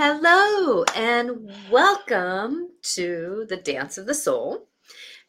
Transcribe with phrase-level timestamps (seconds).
[0.00, 4.68] Hello and welcome to the Dance of the Soul.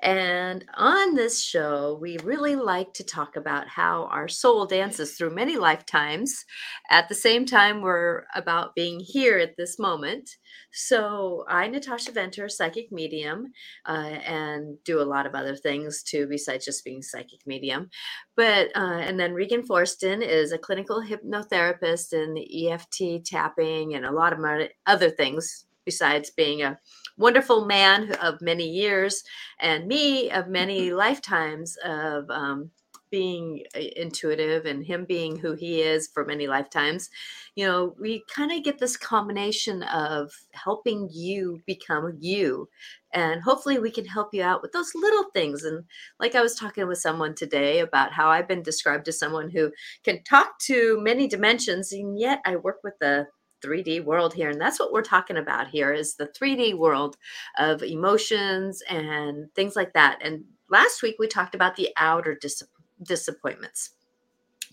[0.02, 5.36] And on this show, we really like to talk about how our soul dances through
[5.36, 6.46] many lifetimes.
[6.90, 10.38] At the same time, we're about being here at this moment.
[10.72, 13.52] So, I, Natasha Venter, psychic medium,
[13.86, 17.90] uh, and do a lot of other things too, besides just being psychic medium.
[18.38, 24.12] But, uh, and then Regan Forston is a clinical hypnotherapist and EFT tapping and a
[24.12, 24.40] lot of
[24.86, 26.78] other things besides being a
[27.18, 29.24] wonderful man of many years
[29.60, 32.70] and me of many lifetimes of um,
[33.10, 37.10] being uh, intuitive and him being who he is for many lifetimes
[37.56, 42.70] you know we kind of get this combination of helping you become you
[43.14, 45.64] and hopefully we can help you out with those little things.
[45.64, 45.84] And
[46.20, 49.72] like i was talking with someone today about how i've been described as someone who
[50.04, 53.26] can talk to many dimensions and yet i work with the
[53.62, 54.50] 3D world here.
[54.50, 57.18] And that's what we're talking about here is the 3D world
[57.58, 60.20] of emotions and things like that.
[60.22, 62.64] And last week we talked about the outer dis-
[63.04, 63.92] disappointments.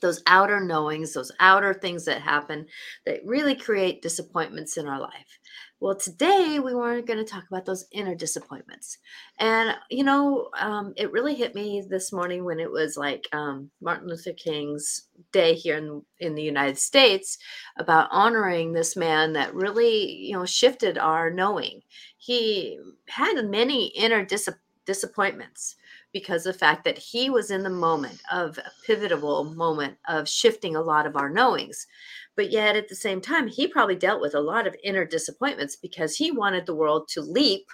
[0.01, 2.67] Those outer knowings, those outer things that happen
[3.07, 5.39] that really create disappointments in our life.
[5.79, 8.97] Well, today we weren't going to talk about those inner disappointments.
[9.39, 13.71] And, you know, um, it really hit me this morning when it was like um,
[13.83, 17.37] Martin Luther King's day here in, in the United States
[17.77, 21.83] about honoring this man that really, you know, shifted our knowing.
[22.17, 24.49] He had many inner dis-
[24.87, 25.77] disappointments
[26.11, 30.27] because of the fact that he was in the moment of a pivotal moment of
[30.27, 31.87] shifting a lot of our knowings.
[32.37, 35.75] But yet at the same time, he probably dealt with a lot of inner disappointments
[35.75, 37.67] because he wanted the world to leap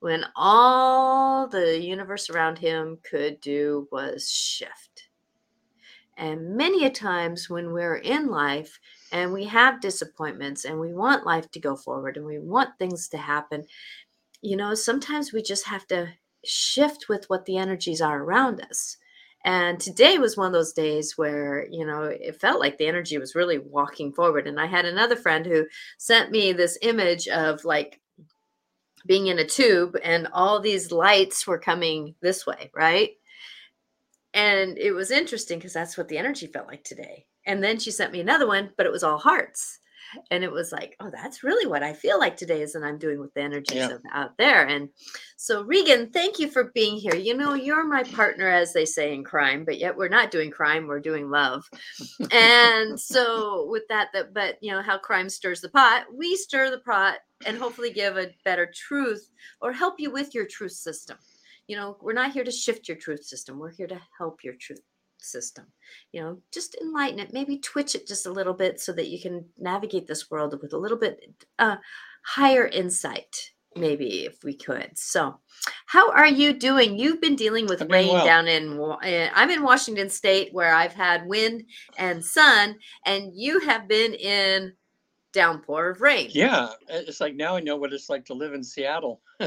[0.00, 5.08] when all the universe around him could do was shift.
[6.16, 8.80] And many a times when we're in life
[9.12, 13.08] and we have disappointments and we want life to go forward and we want things
[13.10, 13.64] to happen,
[14.42, 16.08] you know, sometimes we just have to
[16.44, 18.96] shift with what the energies are around us.
[19.48, 23.16] And today was one of those days where, you know, it felt like the energy
[23.16, 24.46] was really walking forward.
[24.46, 25.66] And I had another friend who
[25.96, 27.98] sent me this image of like
[29.06, 33.12] being in a tube and all these lights were coming this way, right?
[34.34, 37.24] And it was interesting because that's what the energy felt like today.
[37.46, 39.77] And then she sent me another one, but it was all hearts
[40.30, 42.98] and it was like oh that's really what i feel like today is that i'm
[42.98, 43.90] doing with the energies yeah.
[43.90, 44.66] of out there.
[44.66, 44.88] And
[45.36, 47.14] so regan thank you for being here.
[47.14, 50.50] You know you're my partner as they say in crime but yet we're not doing
[50.50, 51.68] crime we're doing love.
[52.32, 56.70] And so with that that but you know how crime stirs the pot we stir
[56.70, 59.30] the pot and hopefully give a better truth
[59.60, 61.16] or help you with your truth system.
[61.66, 64.54] You know we're not here to shift your truth system we're here to help your
[64.54, 64.82] truth
[65.20, 65.66] system.
[66.12, 69.20] You know, just enlighten it, maybe twitch it just a little bit so that you
[69.20, 71.76] can navigate this world with a little bit uh,
[72.24, 74.90] higher insight, maybe if we could.
[74.96, 75.40] So,
[75.86, 76.98] how are you doing?
[76.98, 78.24] You've been dealing with I'm rain well.
[78.24, 78.78] down in.
[78.80, 81.64] Uh, I'm in Washington State where I've had wind
[81.96, 82.76] and sun,
[83.06, 84.72] and you have been in
[85.32, 86.30] downpour of rain.
[86.32, 89.20] Yeah, it's like now I know what it's like to live in Seattle.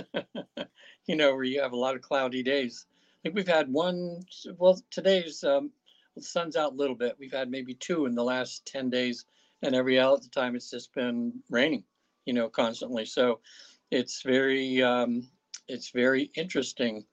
[1.08, 2.86] you know, where you have a lot of cloudy days
[3.22, 4.22] think we've had one.
[4.58, 5.72] Well, today's um,
[6.16, 7.16] the sun's out a little bit.
[7.20, 9.26] We've had maybe two in the last ten days,
[9.62, 11.84] and every other time it's just been raining,
[12.26, 13.06] you know, constantly.
[13.06, 13.40] So
[13.92, 15.28] it's very um,
[15.68, 17.06] it's very interesting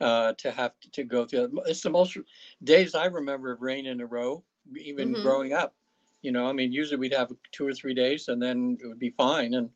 [0.00, 1.62] uh, to have to, to go through.
[1.66, 2.16] It's the most
[2.62, 4.44] days I remember of rain in a row,
[4.78, 5.22] even mm-hmm.
[5.22, 5.74] growing up.
[6.22, 8.98] You know, I mean, usually we'd have two or three days, and then it would
[8.98, 9.70] be fine and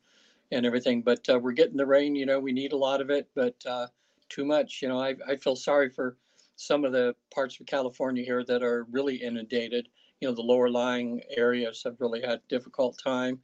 [0.51, 1.01] and everything.
[1.01, 2.15] But uh, we're getting the rain.
[2.15, 3.87] You know, we need a lot of it, but uh,
[4.31, 4.81] too much.
[4.81, 6.17] You know, I, I feel sorry for
[6.55, 9.87] some of the parts of California here that are really inundated.
[10.19, 13.39] You know, the lower lying areas have really had difficult time.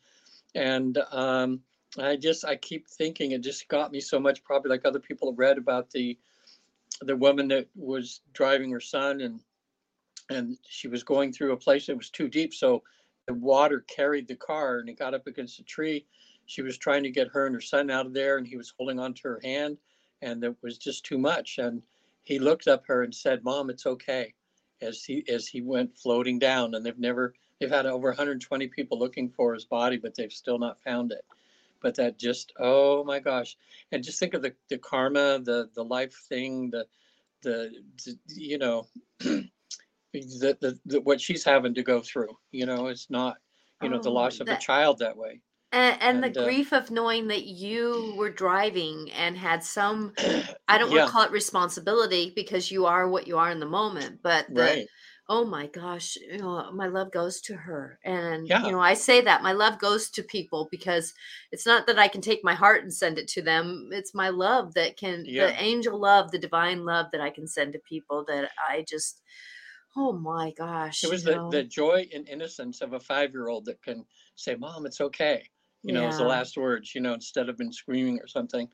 [0.56, 1.62] And um,
[2.00, 5.32] I just, I keep thinking it just got me so much, probably like other people
[5.32, 6.18] have read about the,
[7.02, 9.40] the woman that was driving her son and,
[10.30, 12.54] and she was going through a place that was too deep.
[12.54, 12.84] So
[13.28, 16.06] the water carried the car and it got up against a tree.
[16.46, 18.74] She was trying to get her and her son out of there and he was
[18.78, 19.78] holding onto her hand
[20.22, 21.58] and it was just too much.
[21.58, 21.82] And
[22.24, 24.34] he looked up her and said, "Mom, it's okay."
[24.82, 29.00] As he as he went floating down, and they've never they've had over 120 people
[29.00, 31.26] looking for his body, but they've still not found it.
[31.82, 33.58] But that just oh my gosh!
[33.92, 36.86] And just think of the the karma, the the life thing, the
[37.42, 37.72] the,
[38.06, 38.88] the you know.
[40.14, 43.38] the, the, the, what she's having to go through you know it's not
[43.82, 45.40] you know the oh, loss of a child that way
[45.72, 50.14] and, and the uh, grief of knowing that you were driving and had some,
[50.68, 53.66] I don't want to call it responsibility because you are what you are in the
[53.66, 54.88] moment, but the, right.
[55.30, 58.00] Oh my gosh, you know, my love goes to her.
[58.06, 58.62] And, Yeah.
[58.62, 61.14] you know, I say that my love goes to people because
[61.52, 63.90] it's not that I can take my heart and send it to them.
[63.92, 65.36] It's my love that can, Yeah.
[65.36, 69.22] the angel love, the divine love that I can send to people that I just,
[69.98, 73.48] oh my gosh, It was the, know, the joy and innocence of a five year
[73.48, 74.06] old that can
[74.36, 75.50] say, Mom, it's okay.
[75.84, 78.68] You know, it's the last words, you know, instead of been screaming or something.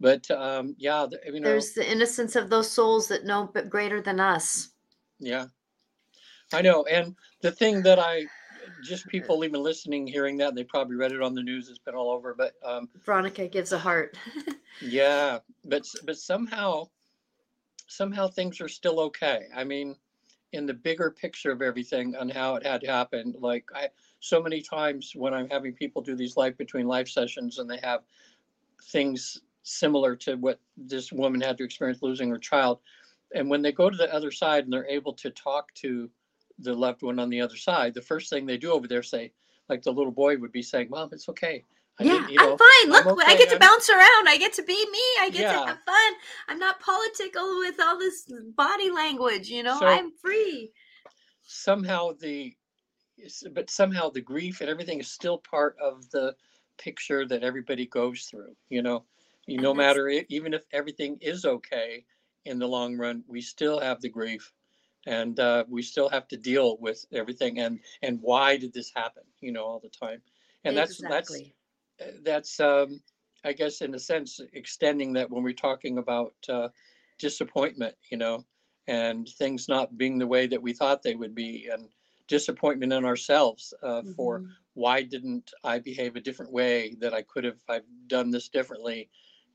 [0.00, 3.70] But um, yeah, the, you know, There's the innocence of those souls that know but
[3.70, 4.70] greater than us.
[5.18, 5.46] yeah,
[6.52, 6.84] I know.
[6.84, 8.26] And the thing that I
[8.82, 11.94] just people even listening, hearing that, they probably read it on the news, it's been
[11.94, 12.34] all over.
[12.34, 14.16] But um, Veronica gives a heart.
[14.82, 16.88] yeah, but but somehow
[17.86, 19.46] somehow things are still okay.
[19.54, 19.96] I mean,
[20.52, 23.88] in the bigger picture of everything on how it had happened, like I
[24.20, 27.78] so many times when I'm having people do these life between life sessions and they
[27.82, 28.02] have
[28.90, 32.80] things similar to what this woman had to experience losing her child.
[33.34, 36.10] And when they go to the other side and they're able to talk to
[36.58, 39.32] the loved one on the other side, the first thing they do over there say,
[39.68, 41.64] like the little boy would be saying, Mom, it's okay.
[42.00, 42.92] I yeah, you I'm fine.
[42.94, 44.28] I'm Look, I get to bounce around.
[44.28, 45.02] I get to be me.
[45.20, 45.52] I get Yeah.
[45.52, 46.12] to have fun.
[46.48, 48.24] I'm not political with all this
[48.56, 49.48] body language.
[49.48, 50.72] You know, So- I'm free.
[51.42, 52.54] somehow the
[53.52, 56.34] but somehow the grief and everything is still part of the
[56.78, 59.04] picture that everybody goes through you know
[59.46, 62.04] you no matter even if everything is okay
[62.46, 64.52] in the long run we still have the grief
[65.06, 69.24] and uh, we still have to deal with everything and and why did this happen
[69.40, 70.22] you know all the time
[70.64, 71.38] and that's exactly.
[71.40, 71.50] that's
[72.22, 73.00] that's um
[73.44, 76.68] i guess in a sense extending that when we're talking about uh,
[77.18, 78.44] disappointment you know
[78.88, 81.88] and things not being the way that we thought they would be and
[82.28, 84.48] disappointment in ourselves uh, for Mhm.
[84.74, 89.08] why didn't i behave a different way that i could have i've done this differently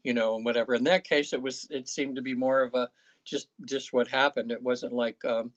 [0.04, 2.74] you know and whatever in that case it was it seemed to be more of
[2.76, 2.90] a
[3.24, 5.52] just just what happened it wasn't like um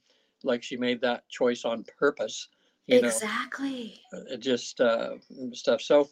[0.44, 2.49] like she made that choice on purpose
[2.87, 4.00] you know exactly.
[4.12, 5.14] uh, just uh,
[5.52, 5.81] stuff.
[5.82, 6.08] So,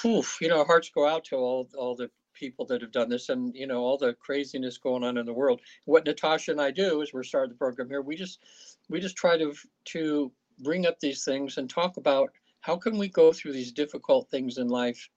[0.00, 3.28] whew, you know, hearts go out to all all the people that have done this,
[3.28, 5.60] and you know, all the craziness going on in the world.
[5.84, 8.02] What Natasha and I do is we're starting the program here.
[8.02, 8.40] We just
[8.88, 9.54] we just try to
[9.86, 14.28] to bring up these things and talk about how can we go through these difficult
[14.30, 15.08] things in life,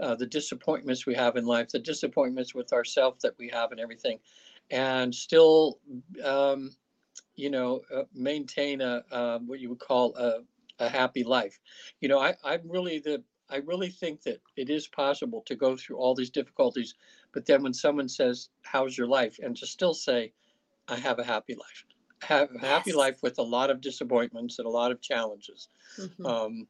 [0.00, 3.80] uh, the disappointments we have in life, the disappointments with ourselves that we have, and
[3.80, 4.18] everything,
[4.70, 5.78] and still.
[6.24, 6.76] Um,
[7.34, 10.40] you know, uh, maintain a uh, what you would call a,
[10.80, 11.58] a happy life.
[12.00, 15.76] You know, I, I'm really the I really think that it is possible to go
[15.76, 16.94] through all these difficulties,
[17.32, 20.32] but then when someone says, "How's your life?" and to still say,
[20.88, 21.84] "I have a happy life,"
[22.22, 22.96] have a happy Yes.
[22.96, 25.68] life with a lot of disappointments and a lot of challenges.
[25.96, 26.26] Mhm.
[26.26, 26.68] Um,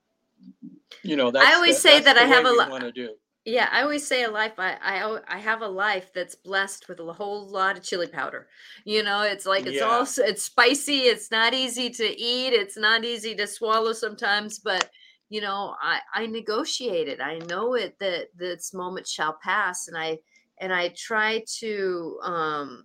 [1.02, 3.18] you know, that's I always the- say that I have a lot to do.
[3.44, 4.52] Yeah, I always say a life.
[4.58, 8.48] I, I I have a life that's blessed with a whole lot of chili powder.
[8.84, 10.02] You know, it's like it's all Yeah.
[10.02, 10.98] s- it's spicy.
[11.06, 12.52] It's not easy to eat.
[12.52, 14.58] It's not easy to swallow sometimes.
[14.58, 14.90] But
[15.28, 17.20] you know, I I negotiate it.
[17.20, 20.18] I know it that this moment shall pass, and I
[20.58, 22.84] and I try to um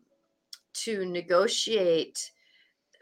[0.74, 2.31] to negotiate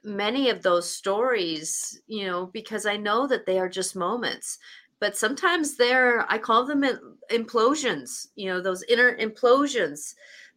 [0.04, 4.58] many of those stories, you know, because I know that they are just moments.
[5.00, 6.84] But sometimes they're, I call them
[7.32, 10.14] implosions, you know, those inner implosions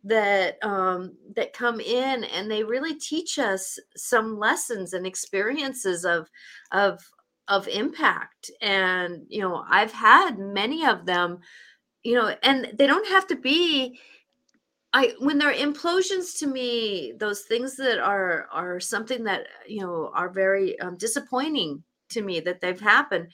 [0.06, 6.28] that um that come in and they really teach us some lessons and experiences of
[6.72, 7.00] of
[7.48, 11.38] of impact and you know i've had many of them
[12.02, 13.98] you know and they don't have to be
[14.94, 20.12] I when they're implosions to me, those things that are are something that you know
[20.14, 23.32] are very um, disappointing to me that they've happened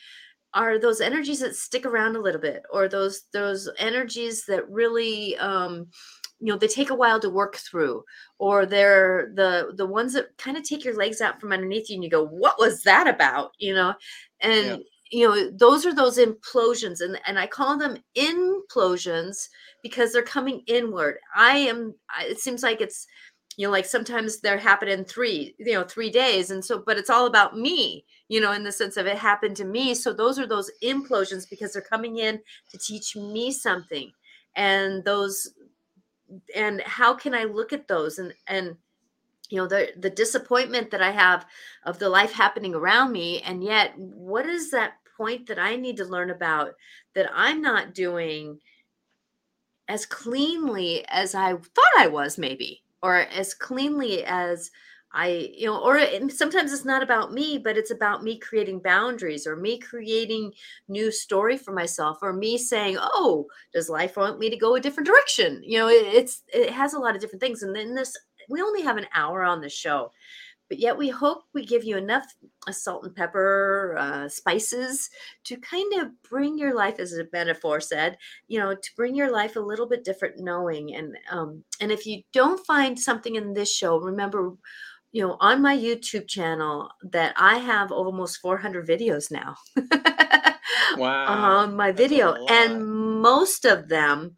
[0.55, 5.37] are those energies that stick around a little bit, or those those energies that really
[5.37, 5.89] um,
[6.41, 8.05] you know they take a while to work through,
[8.39, 11.95] or they're the the ones that kind of take your legs out from underneath you,
[11.97, 13.95] and you go, "What was that about?" You know,
[14.41, 14.77] and Yeah.
[15.11, 19.49] you know those are those implosions, and and I call them implosions
[19.83, 21.19] because they're coming inward.
[21.35, 23.07] I am I- it seems like it's
[23.57, 26.97] you know like sometimes they're happening in three you know 3 days and so but
[26.97, 30.13] it's all about me you know in the sense of it happened to me so
[30.13, 34.13] those are those implosions because they're coming in to teach me something
[34.57, 35.53] and those
[36.55, 38.19] and how can I look at those?
[38.19, 38.77] And and
[39.49, 41.47] you know the the disappointment that I have
[41.85, 45.97] of the life happening around me and yet what is that point that I need
[45.99, 46.75] to learn about
[47.15, 48.61] that I'm not doing
[49.91, 54.71] as cleanly as I thought I was, maybe, or as cleanly as
[55.13, 58.81] I, you know, or it, sometimes it's not about me, but it's about me creating
[58.81, 60.53] boundaries or me creating
[60.89, 64.81] new story for myself or me saying, "Oh, does life want me to go a
[64.81, 67.63] different direction?" You know, it, it's it has a lot of different things.
[67.63, 68.17] And then this,
[68.49, 70.13] we only have an hour on the show,
[70.69, 72.27] but yet we hope we give you enough
[72.71, 75.11] salt and pepper, uh, spices
[75.45, 79.33] to kind of bring your life, as a metaphor said, you know, to bring your
[79.33, 80.95] life a little bit different, knowing.
[80.95, 84.53] And um, and if you don't find something in this show, remember
[85.13, 89.57] you know, on my YouTube channel that I have almost 400 videos now.
[90.97, 91.27] Wow.
[91.27, 92.35] on my video.
[92.49, 92.85] And
[93.21, 94.37] most of them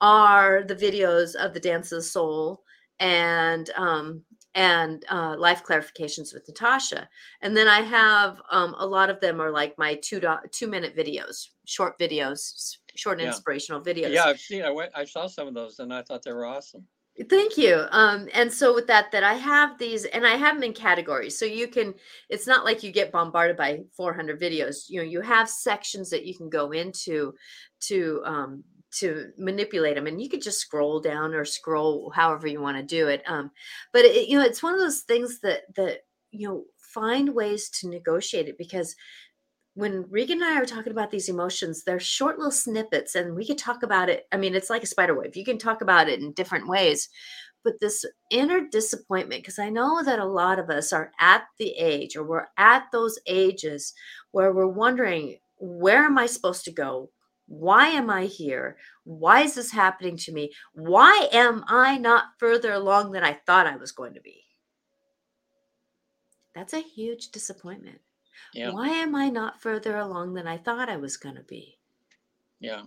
[0.00, 2.62] are the videos of the Dance of the Soul
[3.00, 4.22] and um
[4.56, 7.08] and uh, life clarifications with Natasha.
[7.42, 10.68] And then I have um, a lot of them are like my two dot two
[10.68, 13.26] minute videos, short videos, short Yeah.
[13.28, 14.12] inspirational videos.
[14.12, 14.62] Yeah, I've seen.
[14.62, 14.92] I went.
[14.94, 16.86] I saw some of those, and I thought they were awesome.
[17.30, 17.84] Thank you.
[17.92, 21.38] Um, and so with that, that I have these, and I have them in categories,
[21.38, 21.94] so you can.
[22.28, 24.86] It's not like you get bombarded by 400 videos.
[24.88, 27.34] You know, you have sections that you can go into
[27.82, 28.64] to um,
[28.98, 32.82] to manipulate them, and you could just scroll down or scroll however you want to
[32.82, 33.22] do it.
[33.28, 33.52] Um,
[33.92, 35.98] but it, you know, it's one of those things that that
[36.32, 38.96] you know find ways to negotiate it because
[39.74, 43.46] when Regan and I are talking about these emotions, they're short little snippets, and we
[43.46, 44.24] could talk about it.
[44.30, 45.34] I mean, it's like a spider web.
[45.34, 47.08] You can talk about it in different ways.
[47.64, 51.70] But this inner disappointment, because I know that a lot of us are at the
[51.70, 53.94] age or we're at those ages
[54.30, 57.10] where we're wondering, where am I supposed to go?
[57.46, 58.76] Why am I here?
[59.04, 60.52] Why is this happening to me?
[60.74, 64.44] Why am I not further along than I thought I was going to be?
[66.54, 67.98] That's a huge disappointment.
[68.52, 71.78] Yeah, Why am I not further along than I thought I was going to be?
[72.60, 72.82] yeah,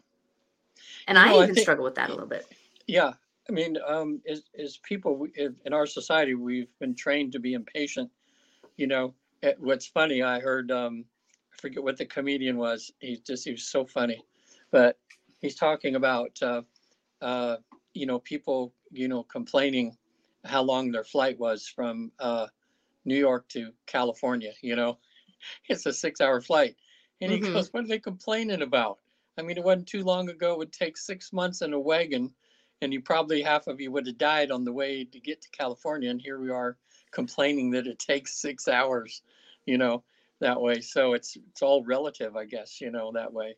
[1.07, 2.45] And You I know, I even think- struggle with that a little bit.
[2.87, 3.13] yeah.
[3.49, 7.53] I mean, um, as as people in in our society, we've been trained to be
[7.53, 8.11] impatient.
[8.75, 9.13] You know,
[9.43, 10.21] Eh, what's funny?
[10.23, 10.69] I heard.
[10.71, 11.05] Um,
[11.53, 12.91] I forget what the comedian was.
[12.99, 14.21] He just he was so funny,
[14.71, 14.99] but
[15.39, 16.63] he's talking about uh,
[17.21, 17.57] uh,
[17.93, 19.95] you know people you know complaining
[20.43, 22.47] how long their flight was from uh,
[23.05, 24.51] New York to California.
[24.61, 24.97] You know,
[25.69, 26.77] it's a six-hour flight,
[27.21, 27.49] and he Mhm.
[27.53, 28.99] goes, "What are they complaining about?"
[29.37, 30.53] I mean, it wasn't too long ago.
[30.53, 32.33] It would take six months in a wagon,
[32.81, 35.49] and you probably half of you would have died on the way to get to
[35.51, 36.09] California.
[36.09, 36.77] And here we are
[37.11, 39.21] complaining that it takes six hours,
[39.65, 40.03] you know,
[40.39, 40.81] that way.
[40.81, 43.55] So it's it's all relative, I guess, you know, that way.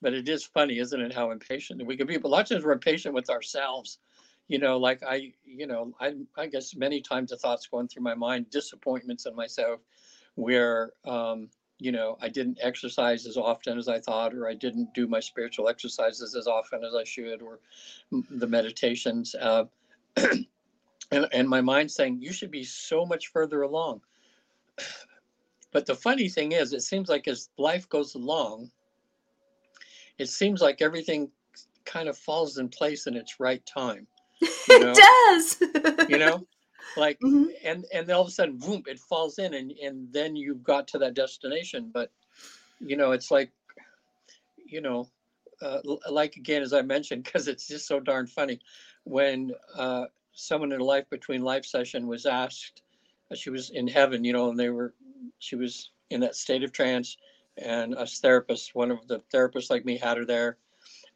[0.00, 2.16] But it is funny, isn't it, how impatient we can be?
[2.18, 3.98] But a lot of times we're impatient with ourselves.
[4.46, 8.02] You know, like I, you know, I I guess many times the thoughts going through
[8.04, 9.80] my mind, disappointments in myself,
[10.38, 11.48] where um,
[11.80, 15.20] you know, I didn't exercise as often as I thought, or I didn't do my
[15.20, 17.60] spiritual exercises as often as I should, or
[18.30, 19.34] the meditations.
[19.34, 19.64] Uh,
[20.16, 24.00] and, and my mind saying, you should be so much further along.
[25.70, 28.70] But the funny thing is, it seems like as life goes along,
[30.16, 31.30] it seems like everything
[31.84, 34.06] kind of falls in place in its right time.
[34.40, 34.48] You
[34.80, 36.08] know, it does.
[36.08, 36.46] you know?
[36.96, 37.48] like Mhm.
[37.64, 40.62] and and then all of a sudden boom it falls in and and then you've
[40.62, 42.10] got to that destination but
[42.80, 43.52] you know it's like
[44.66, 45.08] you know
[45.62, 45.80] uh,
[46.10, 48.58] like again as i mentioned because it's just so darn funny
[49.04, 52.82] when uh someone in a life between life session was asked
[53.30, 54.94] uh, she was in heaven you know and they were
[55.38, 57.16] she was in that state of trance
[57.56, 60.56] and us therapists one of the therapists like me had her there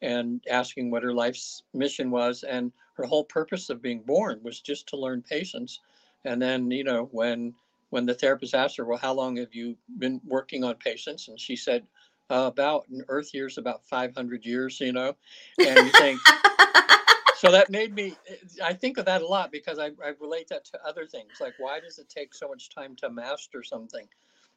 [0.03, 4.61] and asking what her life's mission was and her whole purpose of being born was
[4.61, 5.81] just to learn patience.
[6.25, 7.55] And then you know when
[7.91, 11.29] when the therapist asked her well how long have you been working on patience?
[11.29, 11.87] And she said
[12.31, 15.17] uh, about in earth years about 500 years you know?
[15.59, 16.21] And you think
[17.37, 18.15] so that made me
[18.63, 21.33] i think of that a lot because I, I relate that to other things.
[21.41, 24.07] Like why does it take so much time to master something?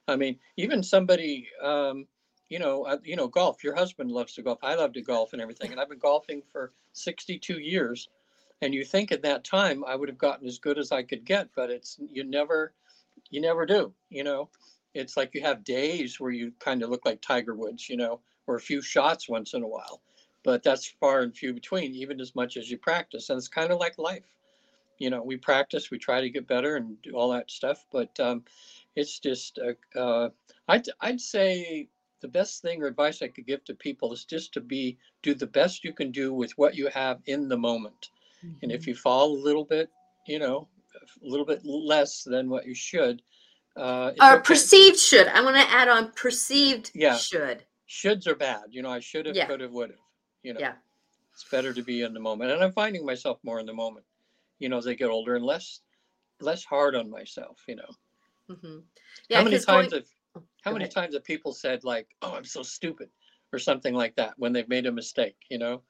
[0.07, 2.05] I mean even somebody um,
[2.49, 4.59] you know uh, you know golf your husband loves to golf.
[4.61, 5.71] I love to golf and everything.
[5.71, 8.09] And i've been golfing for 62 years
[8.61, 11.25] and you think at that time i would have gotten as good as i could
[11.25, 12.73] get but it's you never
[13.29, 14.49] you never do you know?
[14.93, 18.21] It's like you have days where you kind of look like tiger woods you know
[18.47, 20.01] or a few shots once in a while
[20.43, 23.71] but that's far and few between even as much as you practice and it's kind
[23.71, 24.23] of like life.
[24.99, 28.17] You know we practice we try to get better and do all that stuff but
[28.19, 28.43] um,
[28.95, 30.29] it's just uh, uh,
[30.69, 31.89] I'd, I'd say
[32.21, 35.33] the best thing or advice i could give to people is just to be do
[35.35, 38.09] the best you can do with what you have in the moment
[38.61, 39.89] and if you fall a little bit
[40.27, 40.67] you know
[41.23, 43.21] a little bit less than what you should
[43.77, 45.27] uh, or perceived should.
[45.27, 47.17] I want to add on perceived Yeah.
[47.17, 47.65] should.
[47.89, 49.45] shoulds are bad you know i should have Yeah.
[49.47, 49.99] could have would have
[50.43, 50.73] you know Yeah.
[51.33, 54.05] it's better to be in the moment and i'm finding myself more in the moment
[54.59, 55.81] you know as i get older and less
[56.39, 57.91] less hard on myself you know
[58.49, 58.79] hmm
[59.31, 60.93] how many 'cause going- times have Oh, how go many ahead.
[60.95, 63.09] times have people said like oh i'm so stupid
[63.53, 65.81] or something like that when they've made a mistake you know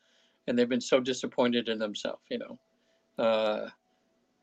[0.48, 3.68] and they've been so disappointed in themselves you know uh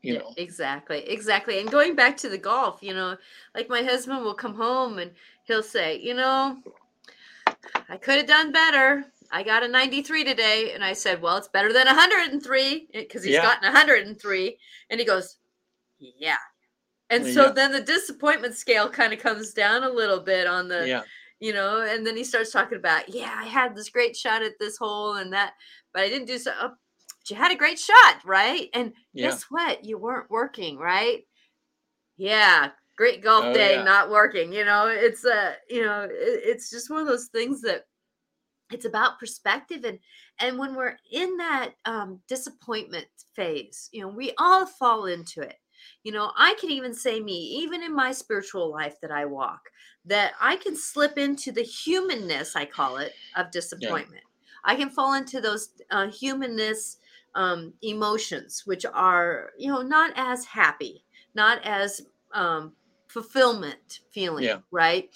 [0.02, 0.34] you Yeah, know.
[0.36, 1.60] exactly, exactly.
[1.60, 3.16] And going back to the golf, you know,
[3.54, 5.12] like my husband will come home and
[5.44, 6.58] he'll say, you know,
[7.88, 9.04] I could have done better.
[9.30, 10.72] I got a 93 today.
[10.74, 13.42] And I said, well, it's better than 103 because he's Yeah.
[13.42, 14.58] gotten 103.
[14.90, 15.36] And he goes,
[16.00, 16.36] yeah.
[17.10, 17.32] And Yeah.
[17.32, 21.02] so then the disappointment scale kind of comes down a little bit on the, Yeah.
[21.42, 24.52] You know, and then he starts talking about, yeah, I had this great shot at
[24.60, 25.54] this hole and that,
[25.92, 26.52] but I didn't do so.
[26.60, 28.68] Oh, but you had a great shot, right?
[28.74, 29.26] And Yeah.
[29.26, 29.84] guess what?
[29.84, 31.24] You weren't working, right?
[32.16, 33.84] Yeah, great golf Oh, day, yeah.
[33.84, 34.52] not working.
[34.52, 37.86] You know, it's uh, you know, it, it's just one of those things that
[38.72, 39.98] it's about perspective and
[40.40, 43.06] and when we're in that um disappointment
[43.36, 45.56] phase, you know, we all fall into it.
[46.04, 49.70] You know, I can even say me, even in my spiritual life that I walk,
[50.04, 54.24] that I can slip into the humanness, I call it, of disappointment.
[54.64, 56.98] I can fall into those uh, humanness
[57.34, 62.72] um, emotions, which are, you know, not as happy, not as um,
[63.08, 64.58] fulfillment feeling, Yeah.
[64.70, 65.10] right?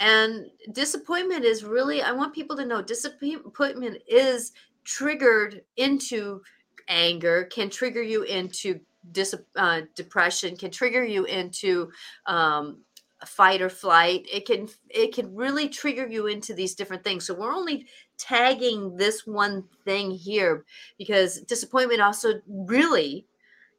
[0.00, 4.52] And disappointment is really, I want people to know disappointment is
[4.84, 6.42] triggered into
[6.88, 8.80] anger, can trigger you into
[9.12, 11.90] dis- uh, depression, can trigger you into
[12.26, 12.78] um,
[13.26, 14.26] fight or flight.
[14.32, 17.26] It can it can really trigger you into these different things.
[17.26, 17.86] So we're only
[18.16, 20.64] tagging this one thing here
[20.98, 23.26] because disappointment also really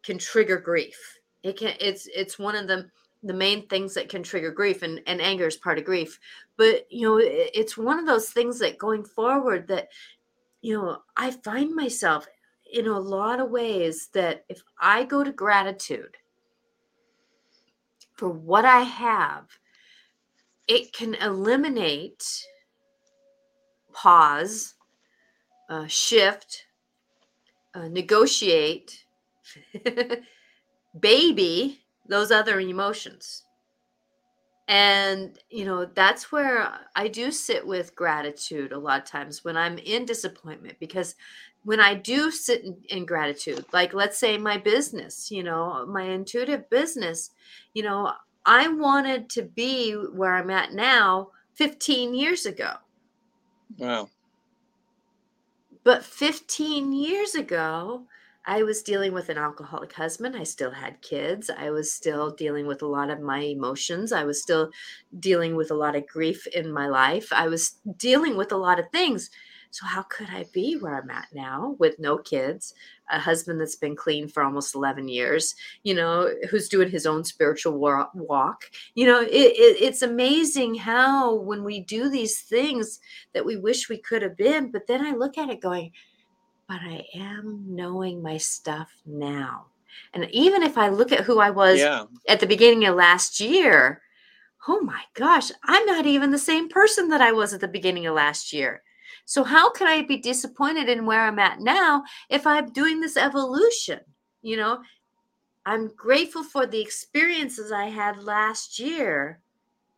[0.03, 1.19] can trigger grief.
[1.43, 2.89] It can it's it's one of the
[3.24, 6.19] the main things that can trigger grief and, and anger is part of grief.
[6.57, 9.89] But you know, it, it's one of those things that going forward that
[10.62, 12.27] you know, I find myself
[12.73, 16.17] in a lot of ways that if I go to gratitude
[18.15, 19.45] for what I have,
[20.67, 22.23] it can eliminate
[23.93, 24.75] pause,
[25.69, 26.65] uh, shift,
[27.73, 29.03] uh, negotiate,
[30.99, 33.43] baby those other emotions.
[34.67, 39.57] And, you know, that's where I do sit with gratitude a lot of times when
[39.57, 41.15] I'm in disappointment because
[41.63, 46.03] when I do sit in, in gratitude, like let's say my business, you know, my
[46.03, 47.31] intuitive business,
[47.73, 48.13] you know,
[48.45, 52.73] I wanted to be where I'm at now 15 years ago.
[53.77, 54.10] Wow.
[55.84, 58.05] But 15 years ago,
[58.45, 60.36] I was dealing with an alcoholic husband.
[60.36, 61.49] I still had kids.
[61.49, 64.12] I was still dealing with a lot of my emotions.
[64.12, 64.71] I was still
[65.19, 67.31] dealing with a lot of grief in my life.
[67.31, 69.29] I was dealing with a lot of things.
[69.71, 72.73] So, how could I be where I'm at now with no kids,
[73.12, 75.53] a husband that's been clean for almost 11 years,
[75.84, 78.65] you know, who's doing his own spiritual walk?
[78.95, 82.99] You know, it, it, it's amazing how when we do these things
[83.34, 85.91] that we wish we could have been, but then I look at it going,
[86.67, 89.67] but I am knowing my stuff now.
[90.13, 92.05] And even if I look at who I was Yeah.
[92.27, 94.01] at the beginning of last year,
[94.67, 98.08] oh my gosh, I'm not even the same person that I was at the beginning
[98.08, 98.84] of last year.
[99.29, 103.15] So, how can I be disappointed in where I'm at now if I'm doing this
[103.15, 103.99] evolution?
[104.41, 104.79] You know,
[105.67, 109.39] I'm grateful for the experiences I had last year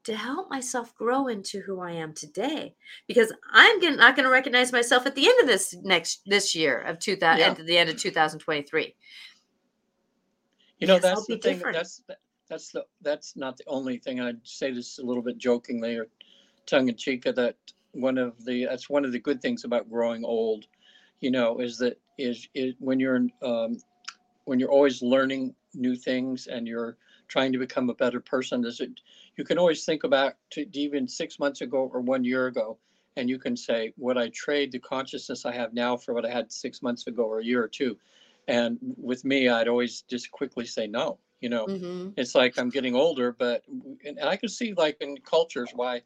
[0.03, 2.75] to help myself grow into who I am today
[3.07, 6.53] because I'm gonna, not going to recognize myself at the end of this next this
[6.53, 7.51] year of 2000 Yeah.
[7.51, 8.93] at the end of 2023.
[10.79, 11.53] You know, that's the thing.
[11.53, 11.77] different.
[11.77, 12.01] That's
[12.49, 14.19] that's the that's not the only thing.
[14.19, 16.07] I'd say this a little bit jokingly or
[16.65, 17.23] tongue in cheek.
[17.23, 17.55] That
[17.93, 20.65] one of the that's one of the good things about growing old.
[21.19, 23.77] You know, is that is is when you're um,
[24.45, 28.65] when you're always learning new things and you're trying to become a better person.
[28.65, 28.91] Is it
[29.37, 32.77] you can always think about to even six months ago or one year ago,
[33.15, 36.31] and you can say, would I trade the consciousness I have now for what I
[36.31, 37.97] had six months ago or a year or two?
[38.47, 41.19] And with me, I'd always just quickly say no.
[41.41, 42.09] You know, Mm-hmm.
[42.17, 43.63] it's like I'm getting older, but
[44.05, 46.01] and I can see like in cultures why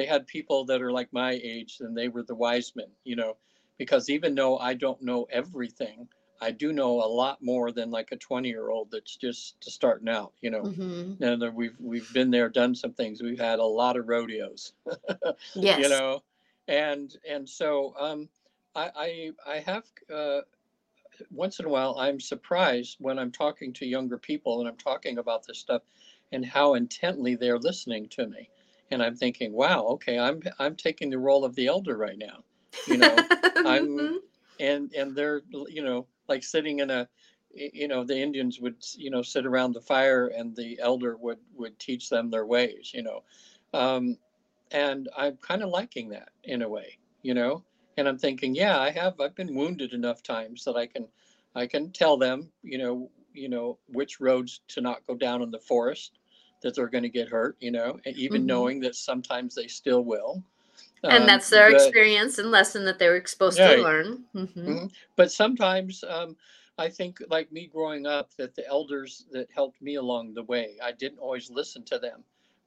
[0.00, 2.86] they had people that are like my age and they were the wise men.
[3.04, 3.36] You know,
[3.76, 6.08] because even though I don't know everything,
[6.40, 10.08] I do know a lot more than like a 20 year old that's just starting
[10.08, 10.32] out.
[10.40, 10.62] You know.
[10.62, 11.40] Mm-hmm.
[11.40, 13.22] That we've we've been there, done some things.
[13.22, 14.72] We've had a lot of rodeos,
[15.54, 15.80] Yes.
[15.82, 16.22] you know,
[16.66, 18.28] and and so um,
[18.74, 20.40] I I I have uh,
[21.30, 25.18] once in a while I'm surprised when I'm talking to younger people and I'm talking
[25.18, 25.82] about this stuff,
[26.32, 28.48] and how intently they're listening to me,
[28.90, 32.44] and I'm thinking, wow, okay, I'm I'm taking the role of the elder right now,
[32.84, 33.28] you know,
[33.64, 34.18] Mhm.
[34.58, 37.08] and and they're you know like sitting in a
[37.52, 41.38] you know the indians would you know sit around the fire and the elder would
[41.54, 43.24] would teach them their ways you know?
[43.74, 44.18] Um
[44.70, 47.64] and i'm kind of liking that in a way you know?
[47.96, 51.08] And i'm thinking yeah i have i've been wounded enough times that i can
[51.54, 55.50] i can tell them you know you know, which roads to not go down in
[55.50, 56.19] the forest
[56.60, 58.46] that they're going to get hurt, you know, and even Mhm.
[58.46, 60.42] knowing that sometimes they still will.
[61.02, 63.76] and Um, that's their but- experience and lesson that they were exposed Yeah.
[63.76, 64.22] to learn.
[64.34, 64.52] Mhm.
[64.54, 64.92] Mhm.
[65.16, 66.36] But sometimes um,
[66.76, 70.76] I think, like me growing up, that the elders that helped me along the way,
[70.82, 72.22] I didn't always listen to them,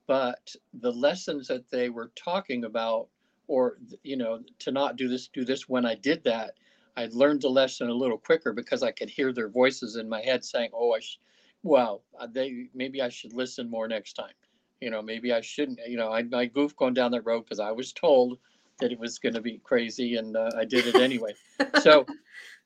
[0.08, 3.08] but the lessons that they were talking about,
[3.48, 5.70] or you know, to not do this, do this.
[5.70, 6.56] When I did that,
[6.98, 10.22] I learned the lesson a little quicker because I could hear their voices in my
[10.22, 11.20] head saying, "Oh, I, sh-
[11.64, 14.34] wow, uh, they maybe I should listen more next time."
[14.82, 15.80] You know, maybe I shouldn't.
[15.88, 18.40] You know, I, I goofed going down that road because I was told
[18.80, 21.36] that it was going to be crazy, and uh, I did it anyway.
[21.74, 22.08] so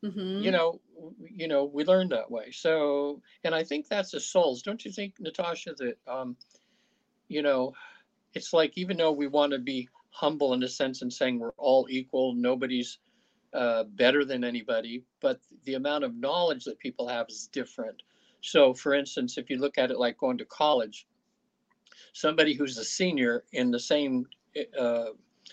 [0.03, 0.43] Mhm.
[0.43, 0.79] you know
[1.21, 4.91] you know we learn that way so and i think that's the souls don't you
[4.91, 6.35] think natasha that um
[7.27, 7.73] you know
[8.33, 11.51] it's like even though we want to be humble in a sense and saying we're
[11.57, 12.99] all equal nobody's
[13.53, 18.01] uh, better than anybody but the amount of knowledge that people have is different
[18.41, 21.07] so for instance if you look at it like going to college
[22.13, 24.25] somebody who's a senior in the same
[24.79, 25.07] uh,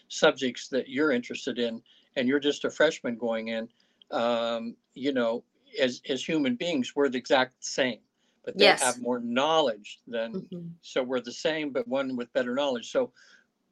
[0.09, 1.83] subjects that you're interested in
[2.17, 3.69] and you're just a freshman going in
[4.11, 5.45] um, you know,
[5.81, 8.01] as as human beings, we're the exact same,
[8.45, 8.75] but they Yes.
[8.75, 10.75] have more knowledge than Mhm.
[10.83, 12.91] so we're the same, but one with better knowledge.
[12.91, 13.13] So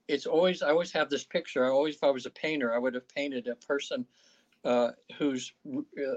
[0.09, 1.64] it's always I always have this picture.
[1.64, 4.07] I always, if I was a painter, I would have painted a person
[4.64, 5.53] uh, who's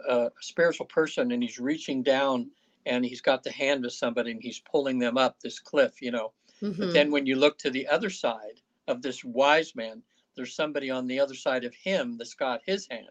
[0.09, 2.51] uh, a spiritual person, and he's reaching down,
[2.85, 6.11] and he's got the hand of somebody, and he's pulling them up this cliff, you
[6.11, 6.33] know.
[6.79, 6.93] But Mhm.
[6.93, 10.03] then when you look to the other side of this wise man,
[10.35, 13.09] there's somebody on the other side of him that's got his hand,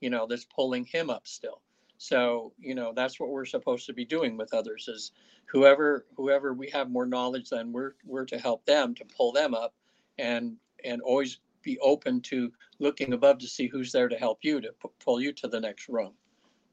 [0.00, 1.62] you know, that's pulling him up still.
[1.98, 5.12] So, you know, that's what we're supposed to be doing with others is
[5.46, 9.54] whoever whoever we have more knowledge than we're we're to help them to pull them
[9.54, 9.74] up
[10.18, 14.60] and and always be open to looking above to see who's there to help you
[14.60, 16.14] to pu- pull you to the next rung.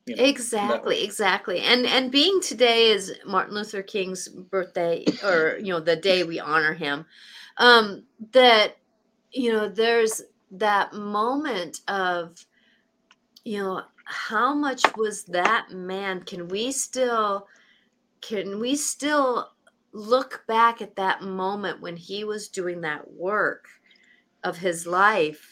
[0.05, 0.23] You know.
[0.23, 1.59] Exactly, exactly.
[1.59, 6.39] And and being today is Martin Luther King's birthday or you know the day we
[6.39, 7.05] honor him
[7.57, 8.77] um that
[9.31, 12.45] you know there's that moment of
[13.45, 17.47] you know how much was that man can we still
[18.21, 19.51] can we still
[19.93, 23.65] look back at that moment when he was doing that work
[24.43, 25.50] of his life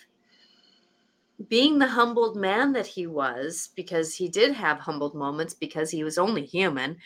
[1.48, 6.04] being the humbled man that he was because he did have humbled moments because he
[6.04, 6.98] was only human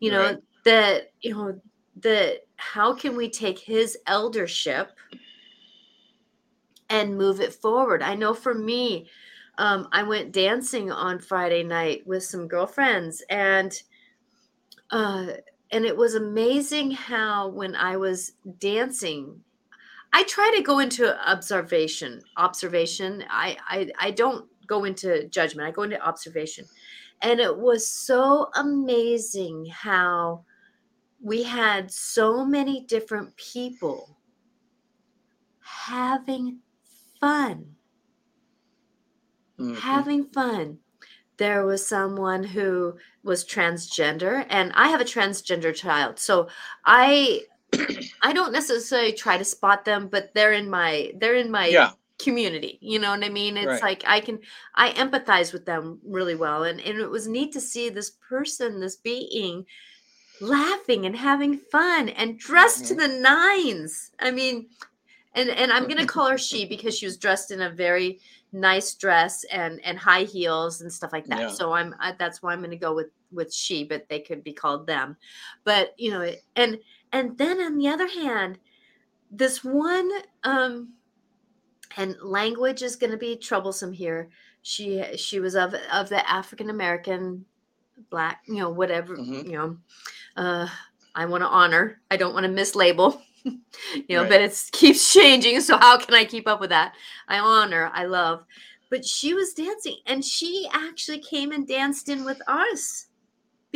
[0.00, 0.40] you know Right.
[0.64, 1.60] that you know
[1.96, 4.92] that how can we take his eldership
[6.88, 9.08] and move it forward i know for me
[9.58, 13.82] um, i went dancing on friday night with some girlfriends and
[14.90, 15.28] uh,
[15.72, 19.42] and it was amazing how when i was dancing
[20.12, 22.20] I try to go into observation.
[22.36, 23.24] Observation.
[23.28, 25.68] I, I I don't go into judgment.
[25.68, 26.64] I go into observation.
[27.22, 30.44] And it was so amazing how
[31.20, 34.18] we had so many different people
[35.60, 36.60] having
[37.20, 37.76] fun.
[39.58, 39.76] Mhm.
[39.76, 40.80] Having fun.
[41.38, 46.18] There was someone who was transgender and I have a transgender child.
[46.18, 46.48] So
[46.84, 47.44] I
[48.22, 51.92] I don't necessarily try to spot them, but they're in my they're in my yeah,
[52.18, 52.78] community.
[52.80, 53.56] You know what I mean?
[53.56, 53.82] It's Right.
[53.82, 54.40] like I can
[54.74, 56.64] I empathize with them really well.
[56.64, 59.66] And and it was neat to see this person, this being
[60.40, 62.98] laughing and having fun and dressed to Mhm.
[62.98, 64.10] the nines.
[64.18, 64.68] I mean,
[65.34, 68.20] and and I'm gonna call her she because she was dressed in a very
[68.52, 71.40] nice dress and and high heels and stuff like that.
[71.40, 71.48] Yeah.
[71.48, 74.52] So I'm I, that's why I'm gonna go with with she, but they could be
[74.52, 75.16] called them.
[75.64, 76.78] But you know, and
[77.12, 78.58] and then on the other hand,
[79.30, 80.10] this one
[80.44, 80.94] um
[81.96, 84.28] and language is going to be troublesome here.
[84.62, 87.44] She she was of of the African American
[88.10, 89.44] black, you know, whatever, Mhm.
[89.46, 89.76] you know.
[90.36, 90.68] Uh
[91.14, 92.00] I want to honor.
[92.10, 93.22] I don't want to mislabel.
[93.44, 93.58] you
[94.10, 94.28] know, Right.
[94.28, 96.94] but it keeps changing, so how can I keep up with that?
[97.28, 98.44] I honor, I love.
[98.90, 103.05] But she was dancing and she actually came and danced in with us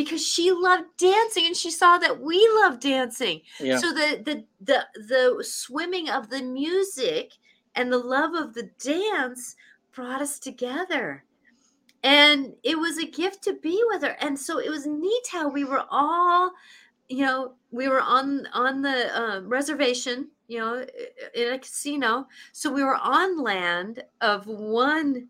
[0.00, 3.42] because she loved dancing and she saw that we love dancing.
[3.60, 7.32] yeah, So the the the the swimming of the music
[7.74, 9.56] and the love of the dance
[9.92, 11.22] brought us together.
[12.02, 14.16] And it was a gift to be with her.
[14.22, 16.50] And so it was neat how we were all,
[17.10, 20.86] you know, we were on on the uh, reservation, you know,
[21.34, 22.26] in a casino.
[22.52, 25.28] So we were on land of one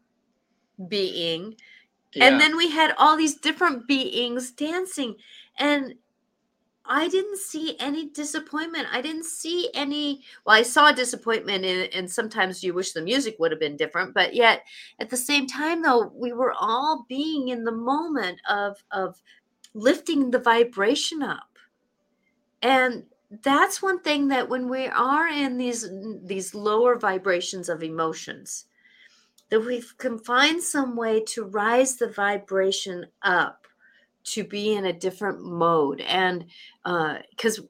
[0.87, 1.57] being
[2.15, 2.27] yeah.
[2.27, 5.15] and then we had all these different beings dancing
[5.59, 5.95] and
[6.85, 12.11] i didn't see any disappointment i didn't see any well i saw disappointment in and
[12.11, 14.63] sometimes you wish the music would have been different but yet
[14.99, 19.21] at the same time though we were all being in the moment of of
[19.75, 21.49] lifting the vibration up.
[22.63, 23.05] And
[23.43, 25.89] that's one thing that when we are in these
[26.25, 28.67] these lower vibrations of emotions
[29.51, 33.67] that we can find some way to rise the vibration up
[34.23, 36.01] to be in a different mode.
[36.01, 36.45] And
[36.85, 37.63] because uh,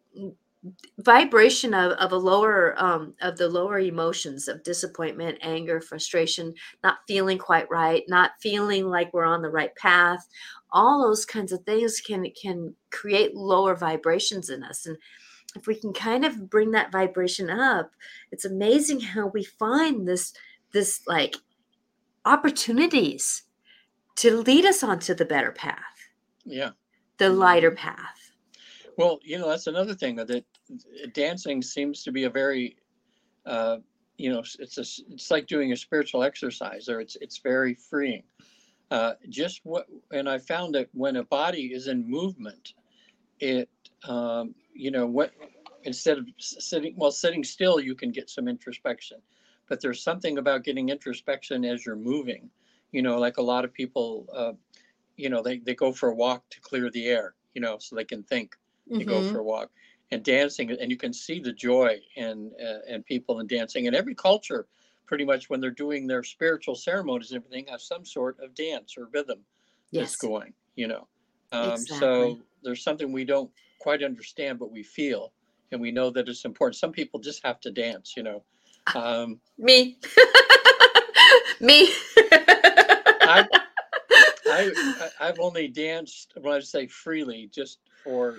[0.98, 6.52] vibration of, of a lower um, of the lower emotions of disappointment anger frustration
[6.84, 10.28] not feeling quite right not feeling like we're on the right path
[10.70, 14.84] all those kinds of things can can create lower vibrations in us.
[14.84, 14.98] And
[15.56, 17.92] if we can kind of bring that vibration up
[18.30, 20.34] it's amazing how we find this
[20.72, 21.36] this like
[22.24, 23.42] opportunities
[24.16, 25.78] to lead us onto the better path.
[26.44, 26.70] Yeah.
[27.18, 28.32] The lighter path.
[28.96, 30.44] Well you know that's another thing that
[31.14, 32.76] dancing seems to be a very
[33.46, 33.78] uh,
[34.18, 38.22] you know it's a, it's like doing a spiritual exercise or it's it's very freeing.
[38.90, 42.74] Uh, just what and i found that when a body is in movement
[43.38, 43.68] it
[44.08, 45.32] um, you know what
[45.84, 49.18] instead of sitting well sitting still you can get some introspection
[49.70, 52.50] but there's something about getting introspection as you're moving.
[52.92, 54.52] You know like a lot of people uh,
[55.16, 57.96] you know they, they go for a walk to clear the air you know so
[57.96, 58.56] they can think.
[58.90, 59.08] They mm-hmm.
[59.08, 59.70] go for a walk.
[60.10, 63.86] And dancing and you can see the joy and uh, in people in dancing.
[63.86, 64.66] And every culture
[65.06, 68.96] pretty much when they're doing their spiritual ceremonies and everything has some sort of dance
[68.98, 69.38] or rhythm
[69.92, 70.02] yes.
[70.02, 71.06] that's going you know.
[71.52, 71.98] Um, exactly.
[71.98, 75.32] so there's something we don't quite understand but we feel
[75.70, 76.74] and we know that it's important.
[76.74, 78.42] Some people just have to dance you know
[78.94, 79.98] um, me.
[81.60, 81.92] me.
[82.16, 83.46] I,
[84.46, 88.36] I, I've only danced when I say freely, just for.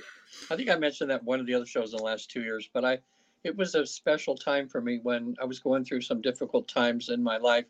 [0.49, 2.69] I think I mentioned that one of the other shows in the last two years,
[2.73, 2.99] but I,
[3.43, 7.09] it was a special time for me when I was going through some difficult times
[7.09, 7.65] in my life,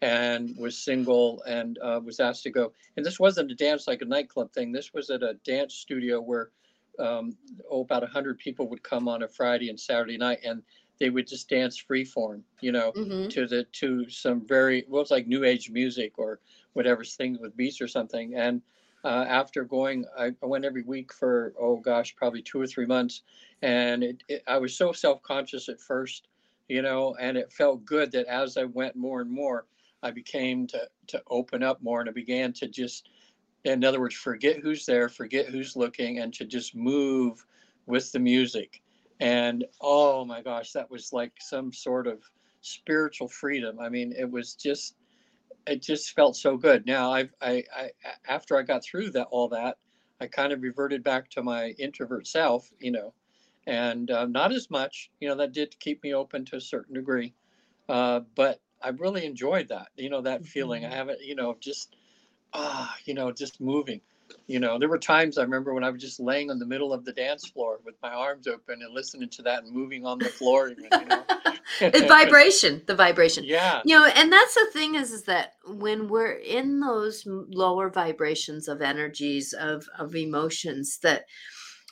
[0.00, 2.72] and was single and uh, was asked to go.
[2.96, 4.72] And this wasn't a dance like a nightclub thing.
[4.72, 6.50] This was at a dance studio where,
[6.98, 7.36] um,
[7.70, 10.62] oh, about hundred people would come on a Friday and Saturday night, and
[11.00, 13.28] they would just dance freeform, you know, mm-hmm.
[13.28, 16.40] to the to some very well, it's like new age music or
[16.72, 18.34] whatever things with beats or something.
[18.34, 18.62] And
[19.04, 22.86] uh, after going, I, I, went every week for oh gosh, probably two or three
[22.86, 23.22] months,
[23.62, 26.28] and it, it, I was so self conscious at first,
[26.68, 29.66] you know, and it felt good that as I went more and more,
[30.02, 33.08] I became to to open up more, and I began to just,
[33.64, 37.46] in other words, forget who's there, forget who's looking, and to just move
[37.86, 38.82] with the music
[39.20, 42.22] and oh my gosh that was like some sort of
[42.60, 43.78] spiritual freedom.
[43.80, 44.94] I mean it was just
[45.66, 46.86] it just felt so good.
[46.86, 47.90] Now i i, I
[48.28, 49.76] after i got through that all that
[50.20, 53.12] i kind of reverted back to my introvert self you know
[53.66, 56.94] and uh, not as much you know that did keep me open to a certain
[56.94, 57.34] degree
[57.88, 60.48] uh, but i really enjoyed that you know that mm-hmm.
[60.48, 60.84] feeling.
[60.84, 61.96] I haven't you know just
[62.52, 64.00] ah you know just moving
[64.46, 66.92] you know, there were times I remember when I was just laying on the middle
[66.92, 70.18] of the dance floor with my arms open and listening to that and moving on
[70.18, 70.70] the floor.
[70.70, 71.22] Even, you know?
[71.80, 73.44] the vibration, the vibration.
[73.44, 73.82] Yeah.
[73.84, 78.68] You know, and that's the thing is, is that when we're in those lower vibrations
[78.68, 81.26] of energies, of, of emotions, that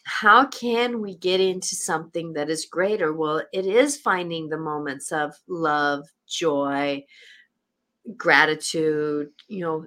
[0.05, 3.13] how can we get into something that is greater?
[3.13, 7.05] Well, it is finding the moments of love, joy,
[8.17, 9.87] gratitude, you know,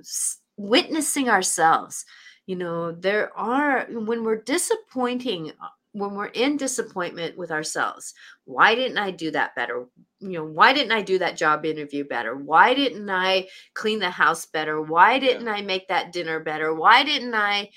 [0.57, 2.05] witnessing ourselves
[2.49, 8.73] you know there are when we're disappointing uh, when we're in disappointment with ourselves why
[8.73, 9.85] didn't i do that better?
[10.19, 12.35] You know why didn't i do that job interview better?
[12.35, 14.81] Why didn't i clean the house better?
[14.81, 15.53] Why didn't yeah.
[15.53, 16.73] i make that dinner better?
[16.73, 17.69] Why didn't i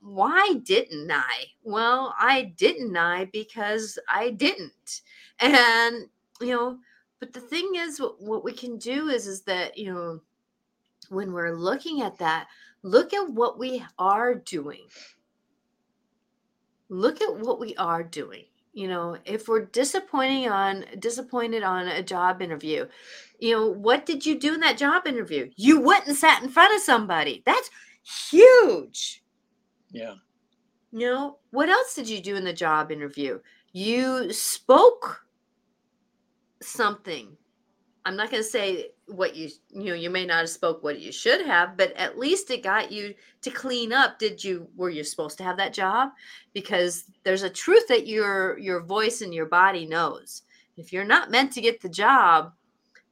[0.00, 1.46] why didn't i?
[1.62, 5.02] Well i didn't i because i didn't.
[5.38, 6.08] And
[6.40, 6.78] you know
[7.20, 10.20] but the thing is what, what we can do is is that you know
[11.10, 12.48] when we're looking at that
[12.82, 14.86] look at what we are doing.
[16.88, 18.44] Look at what we are doing.
[18.72, 22.86] You know, if we're disappointing on disappointed on a job interview,
[23.38, 25.50] you know, what did you do in that job interview?
[25.56, 27.42] You went and sat in front of somebody.
[27.44, 27.70] That's
[28.30, 29.24] huge.
[29.90, 30.14] Yeah.
[30.92, 33.40] You know, what else did you do in the job interview?
[33.72, 35.24] You spoke
[36.62, 37.36] something
[38.04, 41.00] I'm not going to say what you you know you may not have spoke what
[41.00, 44.18] you should have, but at least it got you to clean up.
[44.18, 46.10] Did you were you supposed to have that job?
[46.52, 50.42] Because there's a truth that your your voice and your body knows.
[50.76, 52.52] If you're not meant to get the job,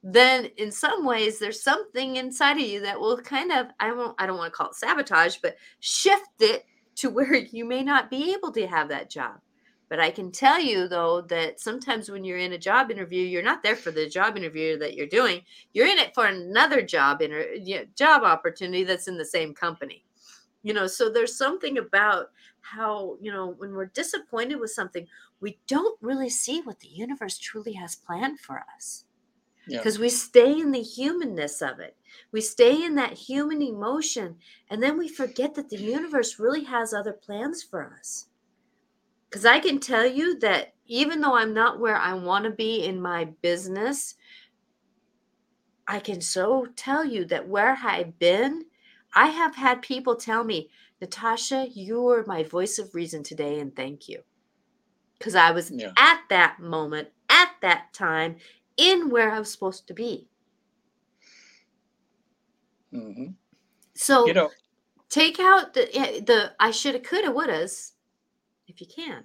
[0.02, 4.14] then in some ways there's something inside of you that will kind of I won't
[4.18, 6.64] I don't want to call it sabotage, but shift it
[6.96, 9.40] to where you may not be able to have that job.
[9.88, 13.42] But I can tell you though that sometimes when you're in a job interview, you're
[13.42, 15.42] not there for the job interview that you're doing.
[15.72, 20.04] You're in it for another job inter- job opportunity that's in the same company.
[20.62, 22.26] You know, so there's something about
[22.60, 25.06] how, you know, when we're disappointed with something,
[25.40, 29.04] we don't really see what the universe truly has planned for us.
[29.68, 29.78] Yeah.
[29.78, 31.96] Because we stay in the humanness of it.
[32.32, 34.36] We stay in that human emotion.
[34.70, 38.26] And then we forget that the universe really has other plans for us.
[39.28, 42.84] Because I can tell you that even though I'm not where I want to be
[42.84, 44.14] in my business,
[45.88, 48.66] I can so tell you that where I've been,
[49.14, 53.74] I have had people tell me, Natasha, you were my voice of reason today, and
[53.74, 54.22] thank you.
[55.18, 55.94] Because I was Yeah.
[55.96, 58.36] at that moment, at that time,
[58.76, 60.28] in where I was supposed to be.
[62.92, 63.28] hmm
[63.94, 64.50] So You know,
[65.10, 67.92] take out the eh, the I shoulda, coulda, wouldas,
[68.80, 69.24] if you can.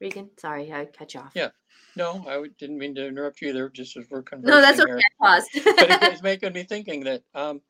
[0.00, 1.32] Regan, sorry, I cut you off.
[1.34, 1.48] Yeah,
[1.96, 4.90] no, I didn't mean to interrupt you there, just as we're conversing No, that's okay.
[4.90, 5.00] here.
[5.20, 5.50] I paused.
[5.76, 7.60] But it- it's making me thinking that um,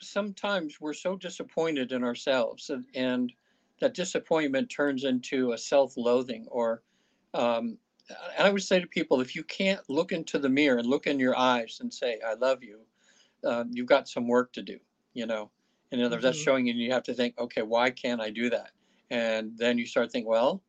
[0.00, 3.32] sometimes we're so disappointed in ourselves and, and
[3.80, 6.82] that disappointment turns into a self-loathing or
[7.34, 7.76] um,
[8.38, 11.08] and I would say to people, if you can't look into the mirror and look
[11.08, 12.78] in your eyes and say, I love you,
[13.44, 14.78] uh, you've got some work to do,
[15.12, 15.50] you know.
[15.90, 16.44] In other words, that's Mhm.
[16.44, 18.70] showing you you have to think, okay, why can't I do that?
[19.10, 20.62] And then you start thinking, well,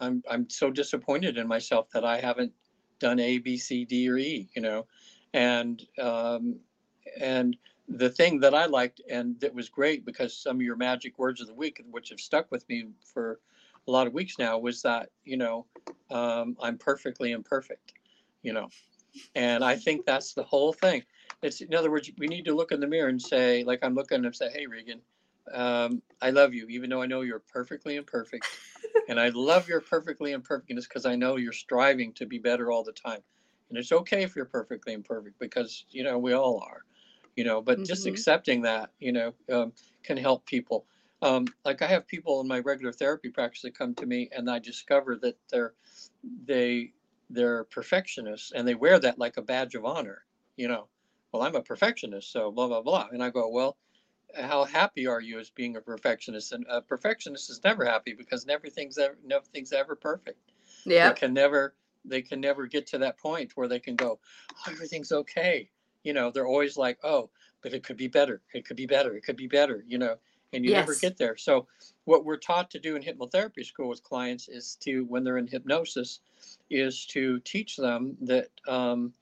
[0.00, 2.52] I'm I'm so disappointed in myself that I haven't
[2.98, 4.86] done A, B, C, D, or E, you know.
[5.32, 6.56] And um,
[7.20, 7.56] and
[7.88, 11.40] the thing that I liked and that was great because some of your magic words
[11.40, 13.40] of the week, which have stuck with me for
[13.86, 15.66] a lot of weeks now, was that you know
[16.10, 17.92] um, I'm perfectly imperfect,
[18.42, 18.68] you know,
[19.34, 21.02] and I think that's the whole thing.
[21.42, 23.94] It's in other words, we need to look in the mirror and say, like I'm
[23.94, 25.00] looking and say, hey Regan,
[25.52, 28.46] um, I love you, even though I know you're perfectly imperfect,
[29.08, 32.84] and I love your perfectly imperfectness because I know you're striving to be better all
[32.84, 33.22] the time,
[33.68, 36.84] and it's okay if you're perfectly imperfect because you know we all are,
[37.36, 37.60] you know.
[37.62, 38.06] But just Mhm.
[38.06, 40.86] accepting that, you know, um, can help people.
[41.22, 44.50] Um, like I have people in my regular therapy practice that come to me, and
[44.50, 45.74] I discover that they're
[46.22, 46.92] they
[47.30, 50.26] they're perfectionists, and they wear that like a badge of honor,
[50.56, 50.88] you know.
[51.32, 53.76] Well, I'm a perfectionist, so blah blah blah, and I go, well,
[54.36, 56.52] how happy are you as being a perfectionist?
[56.52, 60.52] And a perfectionist is never happy because everything's ever nothing's ever perfect.
[60.84, 61.08] yeah.
[61.08, 64.18] They can never they can never get to that point where they can go,
[64.52, 65.70] oh, everything's okay.
[66.02, 67.30] You know, they're always like, oh,
[67.62, 68.42] but it could be better.
[68.52, 69.14] It could be better.
[69.14, 69.84] It could be better.
[69.86, 70.16] You know,
[70.52, 71.36] and you never get there.
[71.36, 71.66] So
[72.04, 75.46] what we're taught to do in hypnotherapy school with clients is to when they're in
[75.46, 76.20] hypnosis,
[76.70, 79.12] is to teach them that um,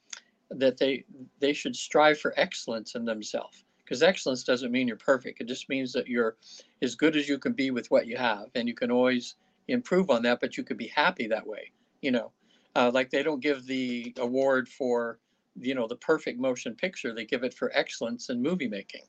[0.51, 1.05] that they
[1.39, 5.43] they should strive for excellence in themselves because excellence doesn't mean you're perfect.
[5.43, 6.37] It just means that you're
[6.81, 9.37] as good as you can be with what you have and you can always
[9.69, 12.33] improve on that but you could be happy that way you know?
[12.75, 15.19] Uh, like they don't give the award for
[15.61, 17.13] you know the perfect motion picture.
[17.15, 19.03] They give it for excellence in movie making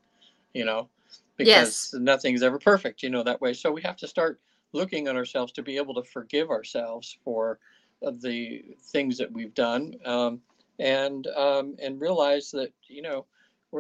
[0.54, 0.90] you know?
[1.38, 1.94] Because Yes.
[1.94, 3.54] nothing's ever perfect you know that way.
[3.54, 4.42] So we have to start
[4.74, 7.60] looking at ourselves to be able to forgive ourselves for
[8.06, 10.42] uh, the things that we've done um,
[10.80, 13.26] and um, and realize that you know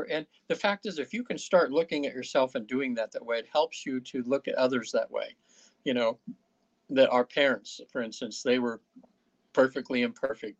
[0.01, 3.25] and the fact is if you can start looking at yourself and doing that that
[3.25, 5.35] way it helps you to look at others that way
[5.85, 6.17] you know
[6.89, 8.81] that our parents for instance they were
[9.53, 10.57] perfectly imperfect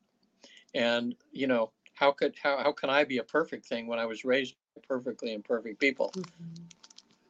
[0.76, 4.06] and you know how could how, how can i be a perfect thing when i
[4.06, 6.24] was raised by perfectly imperfect people Mhm.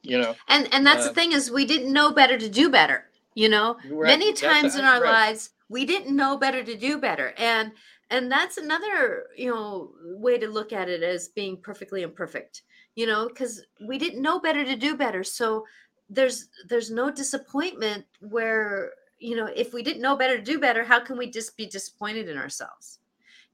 [0.04, 2.70] you know And and that's Uh, the thing is we didn't know better to do
[2.70, 3.10] better.
[3.36, 5.12] You know, Right, many times in our right.
[5.12, 7.72] lives we didn't know better to do better, and
[8.14, 12.64] and that's another you know way to look at it as being perfectly imperfect.
[12.96, 15.66] You know, because we didn't know better to do better, so
[16.10, 20.84] there's there's no disappointment where you know if we didn't know better to do better,
[20.86, 23.00] how can we just be disappointed in ourselves?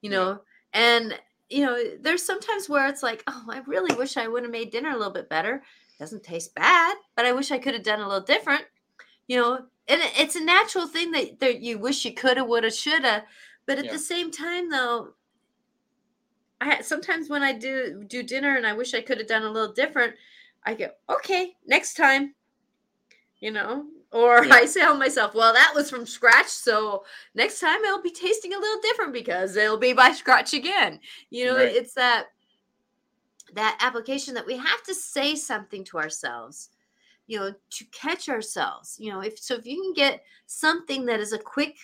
[0.01, 0.17] You Yeah.
[0.17, 0.41] know,
[0.73, 1.19] and
[1.49, 4.71] you know there's sometimes where it's like, oh, I really wish I would have made
[4.71, 7.83] dinner a little bit better it doesn't taste bad, but I wish I could have
[7.83, 8.63] done a little different.
[9.27, 9.53] You know,
[9.87, 13.25] and it's a natural thing that, that you wish you coulda, woulda, shoulda.
[13.69, 13.91] But at Yeah.
[13.91, 15.13] the same time, though,
[16.60, 19.51] I sometimes when I do do dinner and I wish I could have done a
[19.51, 20.15] little different,
[20.65, 22.34] I go, okay, next time.
[23.41, 24.56] You know, or Yeah.
[24.56, 28.58] I tell myself, well, that was from scratch, so next time it'll be tasting a
[28.58, 31.00] little different because it'll be by scratch again.
[31.29, 31.75] You know, Right.
[31.75, 32.25] it's that
[33.54, 36.69] that application that we have to say something to ourselves
[37.27, 41.19] you know to catch ourselves you know if so if you can get something that
[41.19, 41.77] is a quick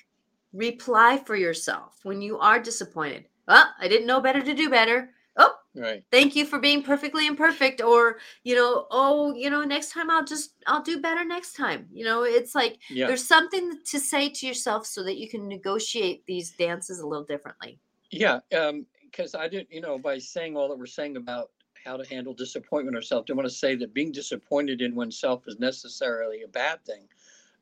[0.55, 3.25] reply for yourself when you are disappointed.
[3.47, 5.11] Oh, i didn't know better to do better.
[5.37, 6.03] Oh right.
[6.11, 10.23] thank you for being perfectly imperfect or you know oh you know next time i'll
[10.23, 11.87] just i'll do better next time.
[11.91, 13.07] You know it's like yeah.
[13.07, 17.25] there's something to say to yourself so that you can negotiate these dances a little
[17.25, 17.79] differently.
[18.11, 21.49] Yeah, um, because I didn't, you know, by saying all that we're saying about
[21.85, 23.29] how to handle disappointment ourselves.
[23.29, 27.07] I want to say that being disappointed in oneself is necessarily a bad thing.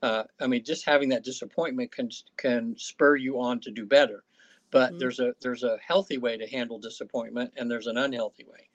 [0.04, 4.26] Uh, I mean, just having that disappointment can can spur you on to do better.
[4.70, 5.00] But mm-hmm.
[5.00, 8.68] there's a there's a healthy way to handle disappointment, and there's an unhealthy way,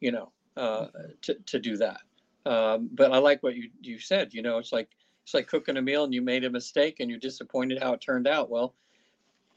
[0.00, 1.12] you know, uh, mm-hmm.
[1.22, 2.02] to to do that.
[2.44, 4.34] Um, but I like what you you said.
[4.34, 4.90] You know, it's like
[5.22, 8.02] it's like cooking a meal and you made a mistake and you're disappointed how it
[8.02, 8.50] turned out.
[8.50, 8.74] Well,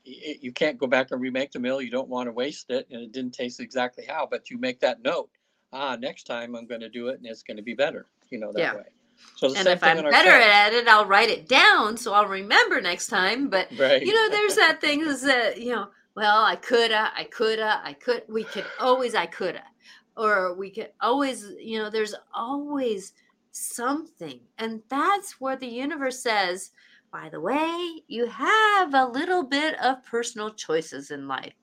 [0.05, 1.81] it, you can't go back and remake the meal.
[1.81, 4.29] You don't want to waste it, and it didn't taste exactly how.
[4.31, 5.29] But you make that note.
[5.73, 8.05] Ah, next time I'm going to do it, and it's going to be better.
[8.29, 8.75] You know that yeah.
[8.75, 8.83] way.
[9.35, 13.07] So and if I'm better at it, I'll write it down so I'll remember next
[13.07, 13.49] time.
[13.49, 14.01] But right.
[14.01, 17.93] you know, there's that thing is that you know, well, I coulda, I coulda, I
[17.93, 18.23] could.
[18.27, 19.63] We could always, I coulda,
[20.15, 21.45] or we could always.
[21.59, 23.13] You know, there's always
[23.51, 26.71] something, and that's where the universe says,
[27.11, 31.53] by the way, you have a little bit of personal choices in life.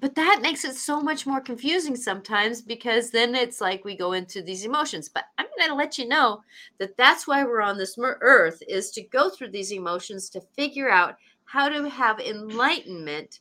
[0.00, 4.12] But that makes it so much more confusing sometimes because then it's like we go
[4.12, 5.10] into these emotions.
[5.10, 6.42] But I'm going to let you know
[6.78, 10.90] that that's why we're on this earth is to go through these emotions to figure
[10.90, 13.40] out how to have enlightenment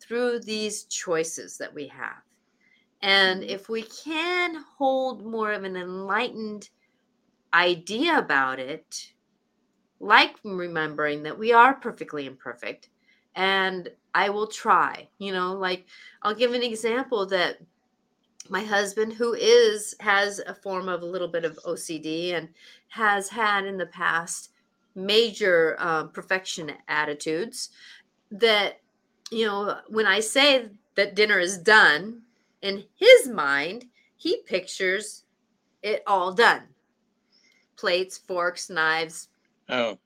[0.00, 2.22] through these choices that we have.
[3.02, 3.50] And mm-hmm.
[3.50, 6.68] if we can hold more of an enlightened
[7.54, 9.12] idea about it,
[9.98, 12.90] like remembering that we are perfectly imperfect
[13.36, 15.86] and I will try, you know, like
[16.22, 17.58] I'll give an example that
[18.48, 22.48] my husband who is has a form of a little bit of OCD and
[22.88, 24.50] has had in the past
[24.94, 27.70] major um, perfection attitudes
[28.32, 28.80] that
[29.30, 32.22] you know when I say that dinner is done
[32.62, 33.84] in his mind
[34.16, 35.24] he pictures
[35.82, 36.62] it all done
[37.76, 39.28] plates forks knives
[39.70, 39.98] Oh.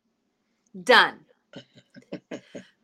[0.85, 1.21] Done.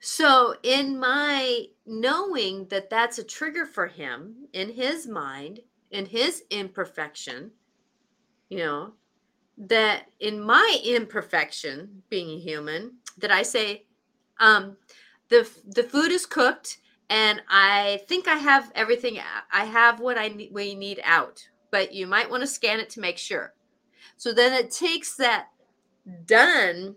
[0.00, 6.44] so, in my knowing that that's a trigger for him in his mind, in his
[6.50, 7.50] imperfection,
[8.48, 8.92] you know,
[9.58, 13.84] that in my imperfection, being a human, that I say,
[14.38, 14.78] um,
[15.28, 16.78] the the food is cooked,
[17.10, 19.18] and I think I have everything.
[19.52, 22.88] I have what I need, we need out, but you might want to scan it
[22.90, 23.52] to make sure.
[24.16, 25.48] So then it takes that
[26.24, 26.96] done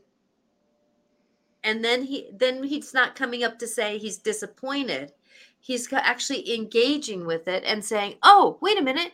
[1.64, 5.12] and then he then he's not coming up to say he's disappointed.
[5.60, 9.14] He's actually engaging with it and saying oh wait a minute.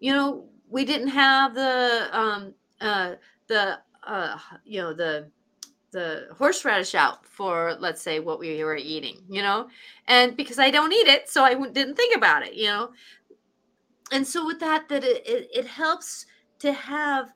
[0.00, 3.14] You know we didn't have the um uh
[3.48, 5.28] the uh you know the
[5.90, 9.68] the horseradish out for let's say what we were eating you know?
[10.06, 12.90] And because i don't eat it so i didn't think about it you know?
[14.12, 16.26] And so with that that it, it, it helps
[16.60, 17.32] to have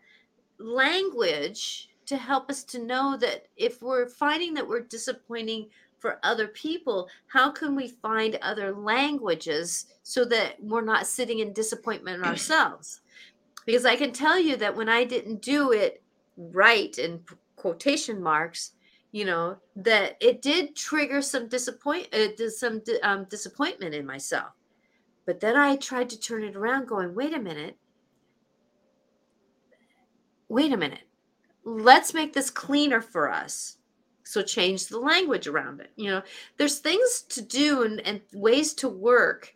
[0.59, 5.67] language to help us to know that if we're finding that we're disappointing
[5.99, 11.55] for other people, how can we find other languages so that we're not sitting in
[11.55, 13.01] disappointment ourselves?
[13.65, 16.03] Because I can tell you that when I didn't do it
[16.37, 17.21] right in
[17.57, 18.73] quotation marks,
[19.13, 24.51] you know, that it did trigger some disappoint uh, some um, disappointment in myself.
[25.25, 27.79] But then I tried to turn it around, going, wait a minute.
[30.49, 31.05] Wait a minute
[31.65, 33.79] let's make this cleaner for us.
[34.25, 36.23] So change the language around it you know?
[36.57, 39.55] There's things to do and, and ways to work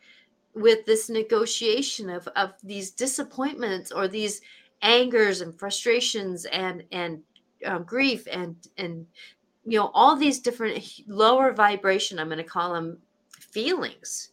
[0.54, 4.40] with this negotiation of, of these disappointments or these
[4.82, 7.20] angers and frustrations and and
[7.64, 9.06] um, grief and and
[9.64, 12.98] you know all these different lower vibration i'm going to call them
[13.40, 14.32] feelings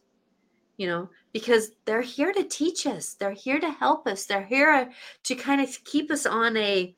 [0.78, 1.10] you know?
[1.32, 3.14] Because they're here to teach us.
[3.14, 4.26] They're here to help us.
[4.26, 4.92] They're here
[5.24, 6.96] to kind of keep us on a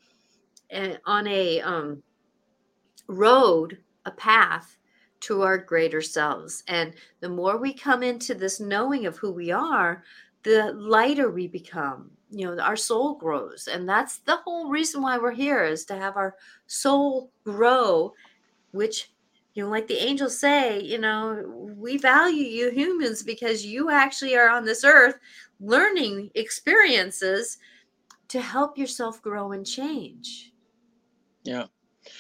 [1.06, 2.02] on a um,
[3.08, 4.78] road, a path
[5.22, 6.64] to our greater selves.
[6.68, 10.04] And the more we come into this knowing of who we are,
[10.44, 12.12] the lighter we become.
[12.30, 13.68] You know, our soul grows.
[13.72, 16.36] And that's the whole reason why we're here is to have our
[16.68, 18.14] soul grow,
[18.72, 19.12] which
[19.56, 21.44] you know, like the angels say, you know,
[21.78, 25.18] we value you humans because you actually are on this earth
[25.62, 27.58] learning experiences
[28.28, 30.52] to help yourself grow and change.
[31.46, 31.66] Yeah.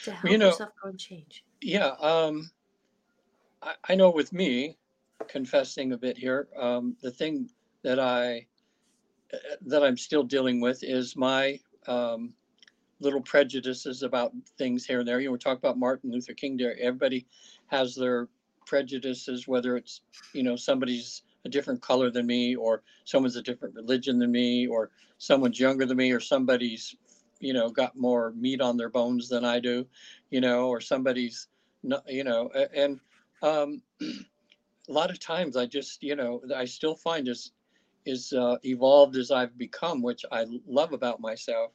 [0.04, 1.44] To help you know, yourself grow and change.
[1.62, 1.92] Yeah.
[2.00, 2.50] Um,
[3.62, 4.78] I, I know with me,
[5.28, 7.50] confessing a bit here, um, the thing
[7.84, 8.48] that I
[9.66, 12.34] that I'm still dealing with is my um,
[13.00, 15.20] little prejudices about things here and there.
[15.20, 16.76] You know, we talk about Martin Luther King Day.
[16.80, 17.26] Everybody
[17.68, 18.30] has their
[18.66, 20.02] prejudices, whether it's
[20.34, 24.68] you know somebody's a different color than me, or someone's a different religion than me,
[24.68, 26.96] or someone's younger than me, or somebody's
[27.40, 29.86] you know got more meat on their bones than I do,
[30.30, 31.48] you know, or somebody's
[32.08, 33.00] you know, and
[33.44, 37.54] um, a lot of times I just you know I still find just
[38.06, 41.72] is uh, evolved as I've become, which I love about myself.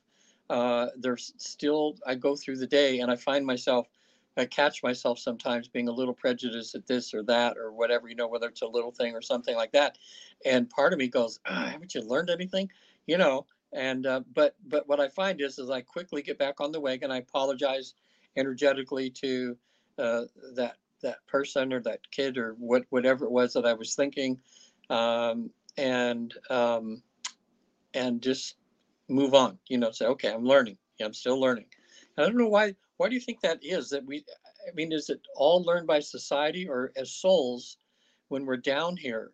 [0.49, 3.89] Uh, there's still I go through the day and I find myself
[4.37, 8.15] I catch myself sometimes being a little prejudiced at this or that or whatever, you
[8.15, 9.99] know, whether it's a little thing or something like that.
[10.45, 12.71] And part of me goes, ah, haven't you learned anything?
[13.07, 16.61] You know, and uh, but but what I find is is I quickly get back
[16.61, 17.11] on the wagon.
[17.11, 17.95] I apologize
[18.37, 19.57] energetically to
[19.99, 20.23] uh,
[20.55, 24.39] that that person or that kid or what whatever it was that I was thinking,
[24.89, 27.03] um, and um,
[27.95, 28.57] and just
[29.09, 29.59] move on.
[29.68, 30.79] You know, say okay, I'm learning.
[30.99, 31.66] Yeah, I'm still learning.
[32.18, 32.75] I don't know why.
[32.97, 33.89] Why do you think that is?
[33.91, 34.25] That we,
[34.68, 37.79] I mean, is it all learned by society or as souls
[38.29, 39.33] when we're down here?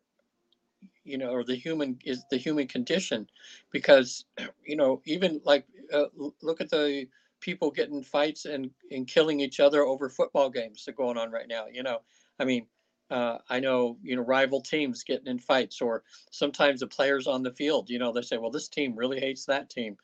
[1.06, 3.28] You know, or the human is the human condition,
[3.72, 4.24] because
[4.66, 6.06] you know, even like uh,
[6.42, 7.06] look at the
[7.40, 11.30] people getting fights and, and killing each other over football games that are going on
[11.30, 11.66] right now.
[11.70, 11.98] You know,
[12.38, 12.66] I mean,
[13.10, 17.42] uh, I know, you know, rival teams getting in fights, or sometimes the players on
[17.42, 19.96] the field, you know, they say, well, this team really hates that team.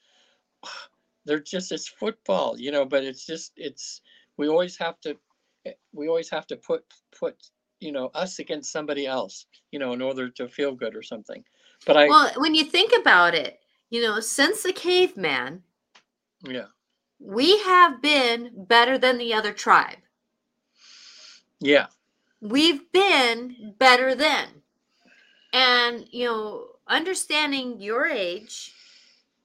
[1.25, 4.01] They're just, it's football, you know, but it's just, it's,
[4.37, 5.17] we always have to,
[5.65, 6.85] eh, we always have to put,
[7.17, 7.37] put,
[7.83, 11.45] you know, us against somebody else, you know, in order to feel good or something.
[11.85, 13.61] But I, well, when you think about it,
[13.91, 15.63] you know, since the caveman,
[16.43, 16.67] yeah,
[17.19, 19.99] we have been better than the other tribe.
[21.61, 21.87] Yeah.
[22.41, 24.49] We've been better than.
[25.53, 28.73] And, you know, understanding your age,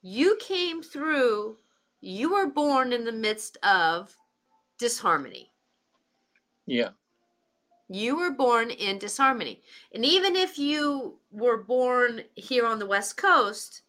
[0.02, 1.58] you came through,
[2.02, 4.16] you were born in the midst of
[4.80, 5.52] disharmony.
[6.66, 6.90] Yeah.
[7.90, 9.62] You were born in disharmony.
[9.94, 13.84] And even if you were born here on the West Coast,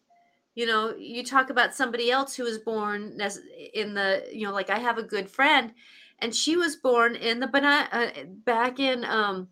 [0.59, 3.39] you know you talk about somebody else who was born as
[3.73, 5.71] in the you know like i have a good friend
[6.19, 8.07] and she was born in the banana uh,
[8.45, 9.47] back in um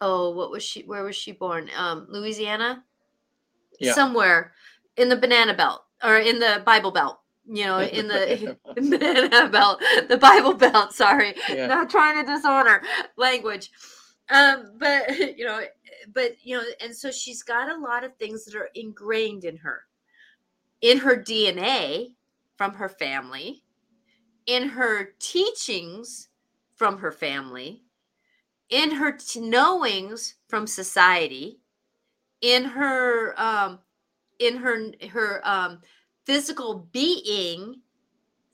[0.00, 2.84] oh what was she where was she born um louisiana
[3.80, 3.92] yeah.
[3.92, 4.52] somewhere
[4.96, 7.18] in the banana belt or in the bible belt
[7.48, 11.34] you know in the banana belt the bible belt sorry.
[11.48, 11.66] Yeah.
[11.66, 12.82] not trying to dishonor
[13.16, 13.70] language.
[14.30, 15.60] Um but you know
[16.12, 19.56] but you know and so she's got a lot of things that are ingrained in
[19.58, 19.82] her.
[20.80, 22.14] In her DNA
[22.56, 23.64] from her family,
[24.46, 26.28] in her teachings
[26.76, 27.82] from her family,
[28.70, 31.60] in her t- knowings from society,
[32.40, 33.80] in her um,
[34.38, 35.80] in her her um,
[36.28, 37.80] physical being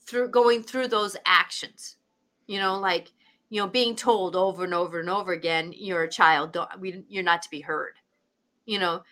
[0.07, 1.97] through going through those actions.
[2.47, 3.11] You know, like
[3.51, 6.53] you know, being told over and over and over again, "You're a child.
[6.53, 7.97] Don't, we, you're not to be heard."
[8.64, 9.03] You know,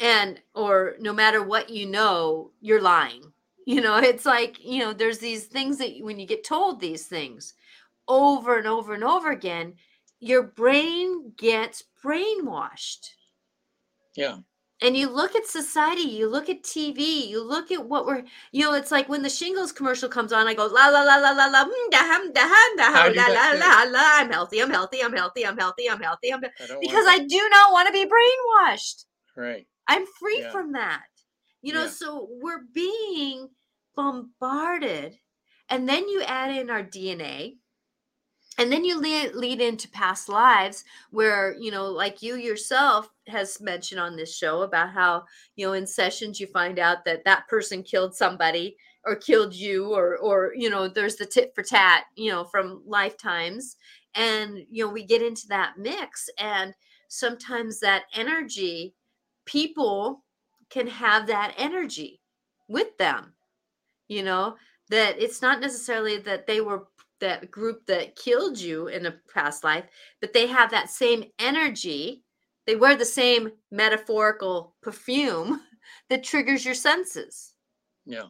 [0.00, 3.32] and or no matter what you know you're lying
[3.66, 7.06] you know it's like you know there's these things that when you get told these
[7.06, 7.54] things
[8.08, 9.74] over and over and over again
[10.18, 13.10] your brain gets brainwashed
[14.16, 14.38] yeah
[14.82, 18.22] and you look at society you look at tv you look at what we're
[18.52, 21.16] you know it's like when the shingles commercial comes on i go la la la
[21.16, 22.00] la la la mm, da
[22.34, 22.44] da
[22.76, 26.32] da la la la la i'm healthy i'm healthy i'm healthy i'm healthy i'm healthy
[26.32, 26.40] i'm
[26.80, 29.04] because i do not want to be brainwashed
[29.36, 30.52] right I'm free yeah.
[30.52, 31.02] from that.
[31.62, 31.90] You know, yeah.
[31.90, 33.48] so we're being
[33.96, 35.18] bombarded.
[35.68, 37.56] And then you add in our DNA.
[38.58, 43.60] And then you lead, lead into past lives where, you know, like you yourself has
[43.60, 45.24] mentioned on this show about how,
[45.56, 49.94] you know, in sessions you find out that that person killed somebody or killed you
[49.94, 53.76] or or you know there's the tit for tat you know from lifetimes.
[54.14, 56.74] And you know we get into that mix and
[57.08, 58.94] sometimes that energy
[59.46, 60.24] people
[60.68, 62.20] can have that energy
[62.68, 63.34] with them
[64.08, 64.56] you know
[64.90, 66.86] that it's not necessarily that they were
[67.20, 69.84] that group that killed you in a past life
[70.20, 72.22] but they have that same energy.
[72.66, 75.60] They wear the same metaphorical perfume
[76.08, 77.54] that triggers your senses.
[78.06, 78.26] Yeah.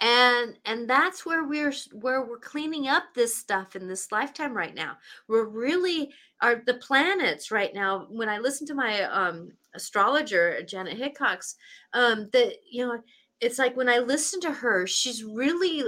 [0.00, 4.74] And and that's where we're where we're cleaning up this stuff in this lifetime right
[4.74, 4.96] now.
[5.26, 6.10] We're really
[6.40, 11.56] are the planets right now when i listen to my um astrologer janet hickox
[11.94, 13.00] um that you know
[13.40, 15.82] it's like when i listen to her she's really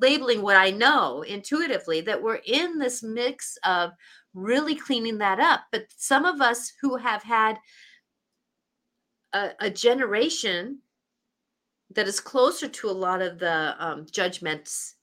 [0.00, 3.90] labeling what i know intuitively that we're in this mix of
[4.34, 7.58] really cleaning that up but some of us who have had
[9.32, 10.78] a, a generation
[11.94, 14.96] that is closer to a lot of the um, judgments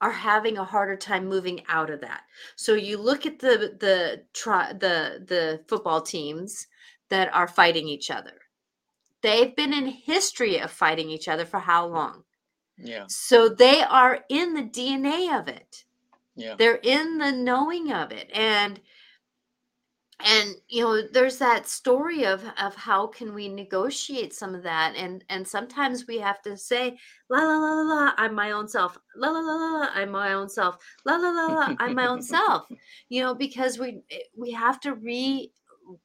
[0.00, 2.22] are having a harder time moving out of that.
[2.56, 6.66] So you look at the the tri- the the football teams
[7.08, 8.32] that are fighting each other.
[9.22, 12.24] They've been in history of fighting each other for how long?
[12.78, 13.04] Yeah.
[13.08, 15.84] So they are in the DNA of it.
[16.34, 16.54] Yeah.
[16.58, 18.80] They're in the knowing of it and
[20.24, 24.94] and you know there's that story of of how can we negotiate some of that
[24.96, 26.96] and and sometimes we have to say
[27.28, 30.10] la la la la la i'm my own self la la la la la i'm
[30.10, 32.66] my own self la la la la i'm my own self
[33.10, 34.00] you know because we
[34.36, 35.52] we have to re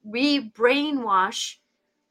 [0.04, 1.56] re brainwash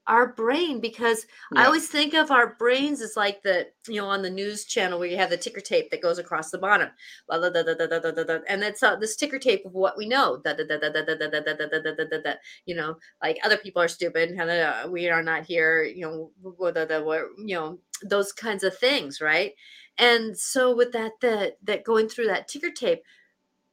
[0.07, 4.23] our brain because I always think of our brains as like the you know on
[4.23, 6.89] the news channel where you have the ticker tape that goes across the bottom,
[7.29, 9.65] la, la, da, da, da, da, da, da, da, and that's uh, this ticker tape
[9.65, 10.41] of what we know.
[10.45, 12.33] Da, da, da, da, da, da, da, da, da, da, da, da, da, da.
[12.67, 15.83] You know, like other people are stupid, uh, we are not here.
[15.85, 19.53] You know, wha- da, da, wha- you know those kinds of things, right?
[19.99, 23.03] And so with that, that that going through that ticker tape,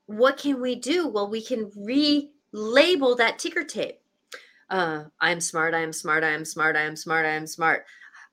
[0.06, 1.08] what can we do?
[1.08, 4.00] Well, we can relabel that ticker tape
[4.70, 7.48] uh, I am smart, I am smart, I am smart, I am smart, I am
[7.48, 7.86] smart.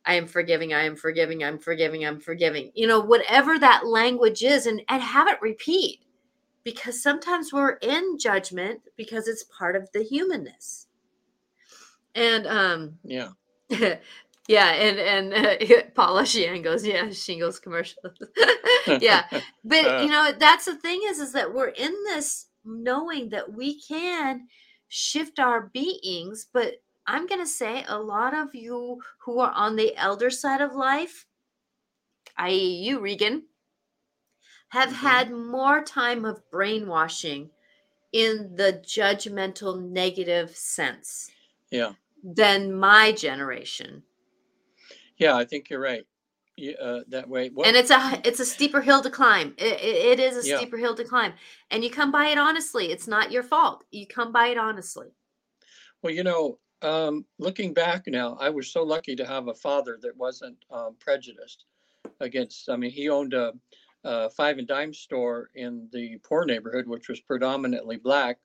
[0.07, 2.73] I am forgiving, I am forgiving, I'm forgiving, I'm forgiving.
[2.75, 6.01] You know, whatever that language is, and, and have it repeat
[6.65, 10.87] because sometimes we're in judgment because it's part of the humanness.
[12.15, 13.29] And um, Yeah.
[14.49, 14.99] yeah, and
[15.33, 18.03] and uh, Paula Sheehan goes, yeah, shingles commercial.
[19.01, 19.25] yeah,
[19.65, 20.03] but Uh.
[20.03, 24.47] you know that's the thing is is that we're in this knowing that we can
[24.89, 29.77] shift our beings but i'm going to say a lot of you who are on
[29.77, 31.27] the elder side of life
[32.37, 33.49] i.e you regan
[34.69, 34.97] have Mhm.
[34.97, 37.51] had more time of brainwashing
[38.13, 41.31] in the judgmental negative sense
[41.71, 41.95] Yeah.
[42.23, 44.05] than my generation
[45.19, 45.37] Yeah.
[45.37, 46.07] I think you're right.
[46.57, 47.51] Yeah, uh, that way.
[47.53, 50.49] Well, and it's a it's a steeper hill to climb it, it, it is a
[50.49, 50.59] Yeah.
[50.59, 51.33] steeper hill to climb
[51.71, 55.09] and you come by it honestly it's not your fault you come by it honestly
[56.03, 59.99] Well, you know, um, looking back now, I was so lucky to have a father
[60.03, 61.65] that wasn't um, prejudiced
[62.21, 62.69] against.
[62.69, 63.53] I mean, he owned a,
[64.05, 68.39] a five and dime store in the poor neighborhood, which was predominantly black,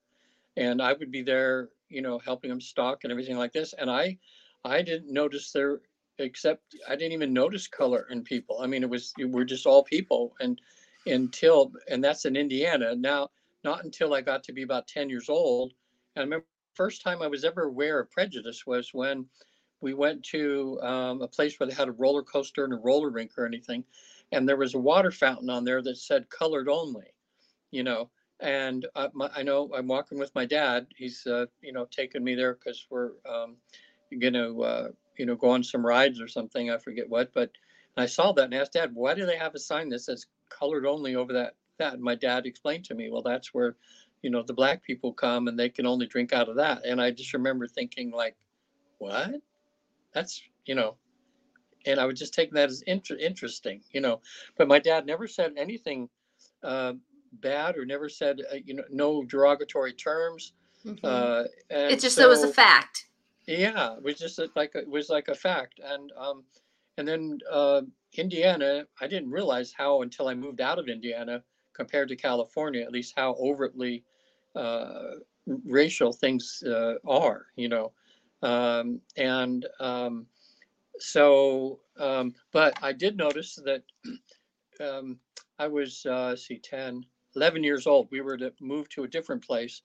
[0.57, 3.73] and I would be there, you know, helping him stock and everything like this.
[3.73, 4.17] And I,
[4.63, 5.81] I didn't notice there,
[6.19, 8.59] except I didn't even notice color in people.
[8.61, 10.59] I mean, it was we're just all people, and
[11.05, 12.95] until and that's in Indiana.
[12.95, 13.29] Now,
[13.63, 15.73] not until I got to be about ten years old,
[16.15, 16.45] and I remember
[16.75, 19.25] first time I was ever aware of prejudice was when
[19.81, 23.09] we went to um, a place where they had a roller coaster and a roller
[23.09, 23.83] rink or anything,
[24.31, 27.13] and there was a water fountain on there that said colored only,
[27.71, 28.09] you know.
[28.41, 30.87] And I, my, I know I'm walking with my dad.
[30.95, 33.57] He's uh, you know taking me there because we're um,
[34.19, 34.87] gonna uh,
[35.19, 36.71] you know go on some rides or something.
[36.71, 37.51] I forget what, but
[37.97, 40.85] I saw that and asked Dad, why do they have a sign that says colored
[40.87, 41.55] only over that?
[41.77, 43.75] That and my dad explained to me, well, that's where
[44.21, 47.01] you know the black people come and they can only drink out of that and
[47.01, 48.35] i just remember thinking like
[48.97, 49.31] what
[50.13, 50.95] that's you know
[51.85, 54.19] and i was just taking that as inter- interesting you know
[54.57, 56.09] but my dad never said anything
[56.63, 56.93] uh,
[57.33, 60.53] bad or never said uh, you know no derogatory terms
[60.85, 61.03] Mhm.
[61.03, 63.08] uh, and it's just that was a fact
[63.57, 66.43] yeah, it was just like it was like a fact, and um,
[66.97, 67.81] and then uh,
[68.17, 71.43] Indiana, I didn't realize how until I moved out of Indiana
[71.73, 74.03] compared to California, at least how overtly
[74.55, 75.15] uh,
[75.65, 77.91] racial things uh, are, you know,
[78.43, 80.27] um, and um,
[80.99, 83.83] so, um, but I did notice that
[84.81, 85.17] um,
[85.57, 88.09] I was uh, see 10, 11 years old.
[88.11, 89.81] We were to move to a different place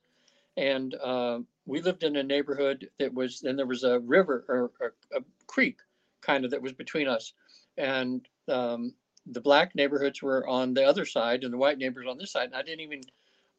[0.56, 4.72] and uh, we lived in a neighborhood that was then there was a river or,
[4.80, 5.78] or a creek
[6.20, 7.32] kind of that was between us.
[7.76, 8.94] And um,
[9.26, 12.46] the black neighborhoods were on the other side and the white neighbors on this side.
[12.46, 13.00] And i didn't even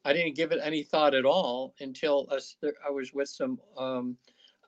[0.04, 4.16] i didn't give it any thought at all until us, i was with some um,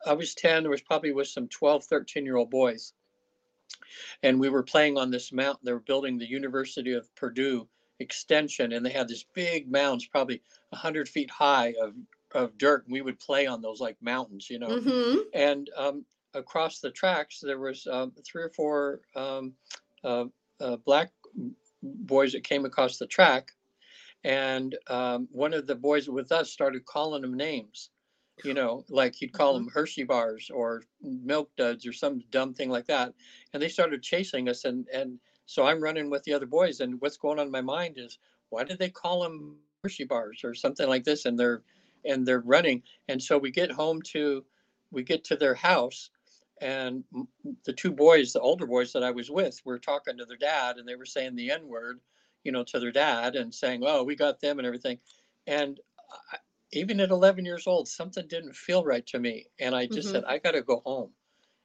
[0.07, 2.93] i was 10 i was probably with some 12 13 year old boys.
[4.22, 7.68] And we were playing on this mountain they were building the university of purdue
[8.01, 11.95] extension and they had this big mounds probably 100 feet high of
[12.33, 14.68] of dirt and we would play on those like mountains you know?
[14.68, 15.22] Mhm.
[15.35, 16.05] and um,
[16.35, 19.55] across the tracks there was um, three or four um,
[20.05, 20.24] uh,
[20.61, 21.12] uh, black
[21.83, 23.53] boys that came across the track
[24.24, 27.91] and um, one of the boys with us started calling them names
[28.45, 28.85] you know?
[28.89, 33.14] Like he'd call them hershey bars or milk duds or some dumb thing like that
[33.53, 37.01] and they started chasing us and and so i'm running with the other boys and
[37.01, 38.18] what's going on in my mind is
[38.51, 41.62] why did they call them hershey bars or something like this and they're
[42.05, 44.44] and they're running and so we get home to
[44.90, 46.11] we get to their house
[46.61, 47.05] and
[47.64, 50.76] the two boys the older boys that i was with were talking to their dad
[50.76, 52.01] and they were saying the n word
[52.44, 54.99] you know to their dad and saying oh we got them and everything
[55.46, 55.80] and
[56.32, 56.38] I,
[56.72, 60.12] even at 11 years old something didn't feel right to me and i just Mhm.
[60.12, 61.11] said i got to go home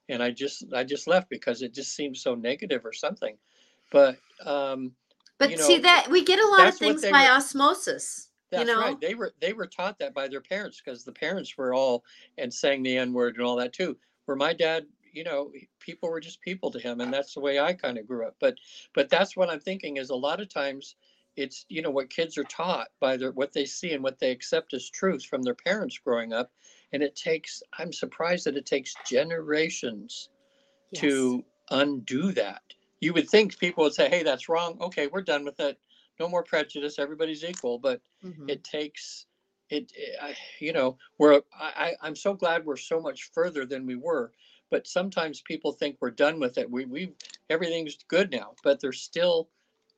[0.10, 3.38] and i just i just left because it just seemed so negative or something
[3.92, 4.92] but um
[5.40, 8.30] But you see that we get a lot of things by were- osmosis.
[8.58, 8.80] That's know?
[8.82, 9.00] right.
[9.00, 12.04] They were they were taught that by their parents because the parents were all
[12.38, 13.98] and saying the N word and all that too.
[14.26, 17.60] Where my dad, you know, people were just people to him, and that's the way
[17.60, 18.36] I kind of grew up.
[18.40, 18.58] But
[18.94, 20.96] but that's what I'm thinking is a lot of times
[21.36, 24.32] it's you know what kids are taught by their what they see and what they
[24.32, 26.52] accept as truth from their parents growing up,
[26.92, 27.64] and it takes.
[27.78, 30.30] I'm surprised that it takes generations
[30.92, 31.02] Yes.
[31.02, 32.64] to undo that.
[33.02, 34.80] You would think people would say, "Hey, that's wrong.
[34.82, 35.80] Okay, we're done with it.
[36.20, 37.00] No more prejudice.
[37.00, 38.48] Everybody's equal." But Mhm.
[38.48, 39.28] it takes
[39.70, 43.86] it, it I, you know we're I, i'm so glad we're so much further than
[43.86, 44.34] we were
[44.70, 47.16] but sometimes people think we're done with it we we
[47.50, 49.50] everything's good now but there's still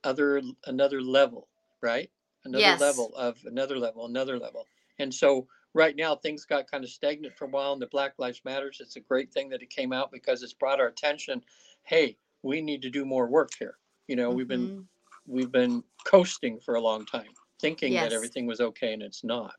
[0.03, 1.49] other another level
[1.82, 2.11] right
[2.43, 2.76] another Yes.
[2.76, 4.68] level of another level another level
[4.99, 8.13] and so right now things got kind of stagnant for a while and the black
[8.20, 11.43] lives matters it's a great thing that it came out because it's brought our attention
[11.84, 14.88] hey we need to do more work here you know we've been Mhm.
[15.28, 18.09] We've been coasting for a long time thinking Yes.
[18.09, 19.55] that everything was okay and it's not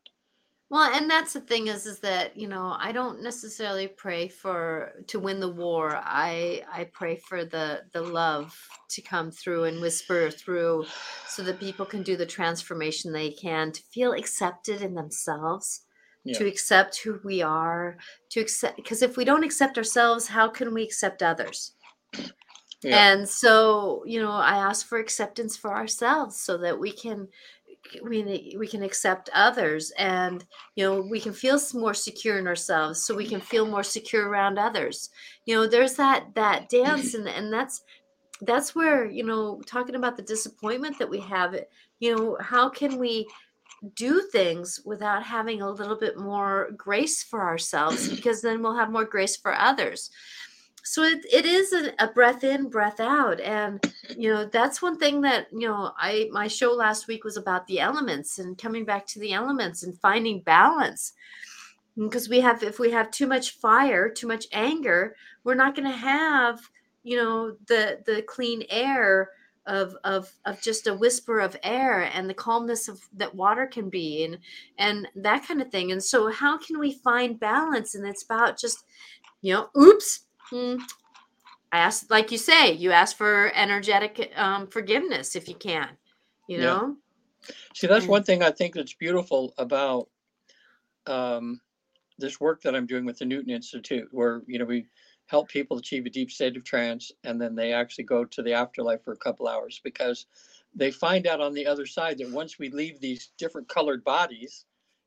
[0.69, 4.93] Well, and that's the thing is, is that you know I don't necessarily pray for
[5.07, 5.97] to win the war.
[5.97, 8.53] I I pray for the the love
[8.91, 10.87] to come through and whisper through,
[11.29, 15.83] so that people can do the transformation they can to feel accepted in themselves,
[16.25, 17.97] yeah to accept who we are,
[18.31, 21.75] to accept because if we don't accept ourselves, how can we accept others?
[22.83, 23.13] Yeah.
[23.13, 27.29] And so, you know, I ask for acceptance for ourselves so that we can
[28.03, 33.05] we we can accept others and you know we can feel more secure in ourselves
[33.05, 35.11] so we can feel more secure around others.
[35.45, 37.27] You know there's that that dance mm-hmm.
[37.27, 37.83] and and that's
[38.43, 41.57] that's where you know talking about the disappointment that we have
[42.01, 43.27] you know how can we
[43.95, 48.91] do things without having a little bit more grace for ourselves because then we'll have
[48.91, 50.11] more grace for others
[50.87, 54.99] so it, it is a, a breath in breath out and you know that's one
[54.99, 58.85] thing that you know i my show last week was about the elements and coming
[58.85, 61.13] back to the elements and finding balance.
[61.99, 65.75] Mm, because we have if we have too much fire too much anger we're not
[65.75, 66.61] going to have
[67.03, 69.31] you know the the clean air
[69.67, 73.89] of of of just a whisper of air and the calmness of that water can
[73.89, 74.39] be and
[74.79, 75.93] and that kind of thing.
[75.93, 77.95] And so how can we find balance?
[77.95, 78.85] And it's about just
[79.43, 80.81] you know oops mm,
[81.73, 85.91] I ask, like you say, you ask for energetic um, forgiveness if you can,
[86.49, 86.65] you Yeah.
[86.65, 86.97] know?
[87.75, 90.09] see that's one thing i think that's beautiful about
[91.07, 91.61] um,
[92.19, 94.87] this work that i'm doing with the newton institute where you know we
[95.27, 98.53] help people achieve a deep state of trance and then they actually go to the
[98.53, 100.27] afterlife for a couple hours because
[100.75, 104.65] they find out on the other side that once we leave these different colored bodies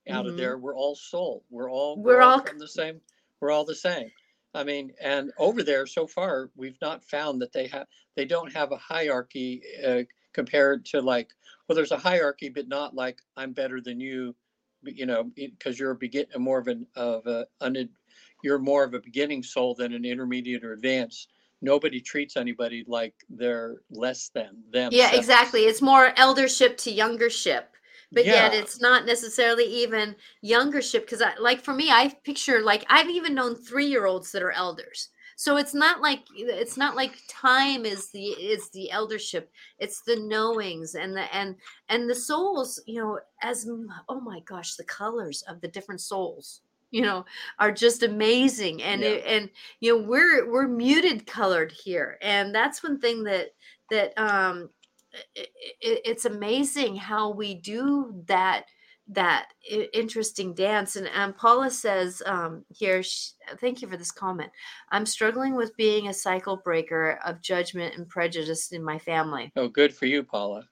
[0.10, 0.30] out Mhm.
[0.30, 3.02] of there we're all soul we're all We're all from the same
[3.42, 4.10] we're all the same
[4.54, 8.54] i mean and over there so far we've not found that they have they don't
[8.54, 10.02] have a hierarchy uh,
[10.34, 11.30] compared to like
[11.68, 14.36] well there's a hierarchy but not like i'm better than you
[14.84, 17.45] you know because you're a begin more of an of a
[18.43, 21.30] you're more of a beginning soul than an intermediate or advanced
[21.62, 25.62] nobody treats anybody like they're less than them Yeah, exactly.
[25.62, 27.76] It's more eldership to youngership.
[28.12, 32.86] But yet it's not necessarily even youngership because I like for me, I picture like
[32.89, 35.10] I've even known three year olds that are elders.
[35.36, 39.51] So it's not like it's not like time is the is the eldership.
[39.78, 41.55] It's the knowings and the and
[41.88, 43.68] and the souls, you know, as
[44.10, 47.26] oh my gosh, the colors of the different souls, you know,
[47.60, 48.82] are just amazing.
[48.82, 49.03] And Yeah.
[49.03, 49.49] it, and
[49.80, 52.18] you know, we're we're muted colored here.
[52.22, 53.49] And that's one thing that
[53.89, 54.70] that um
[55.38, 58.66] i- i- it's amazing how we do that
[59.12, 59.47] that
[59.91, 64.51] interesting dance and um, paula says um, here sh thank you for this comment
[64.91, 69.68] i'm struggling with being a cycle breaker of judgment and prejudice in my family Oh,
[69.68, 70.64] good for you, Paula.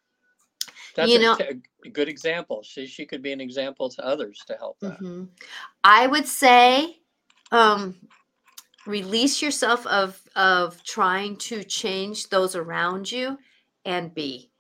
[0.96, 2.62] That's You a, know- t- a good example.
[2.64, 5.00] She she could be an example to others to help that.
[5.00, 5.30] Mhm.
[5.84, 6.98] i would say
[7.52, 7.96] um,
[8.86, 13.38] release yourself of of trying to change those around you
[13.88, 14.52] and be.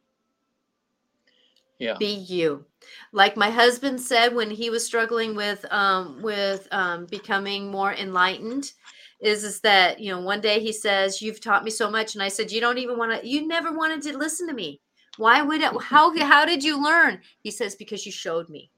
[1.78, 1.97] Yeah.
[1.99, 2.65] be you.
[3.11, 8.71] Like my husband said when he was struggling with um with um becoming more enlightened
[9.19, 12.23] is is that you know one day he says you've taught me so much and
[12.23, 14.82] i said you don't even want to you never wanted to listen to me.
[15.17, 17.21] Why would it how how did you learn?
[17.41, 18.71] He says because you showed me.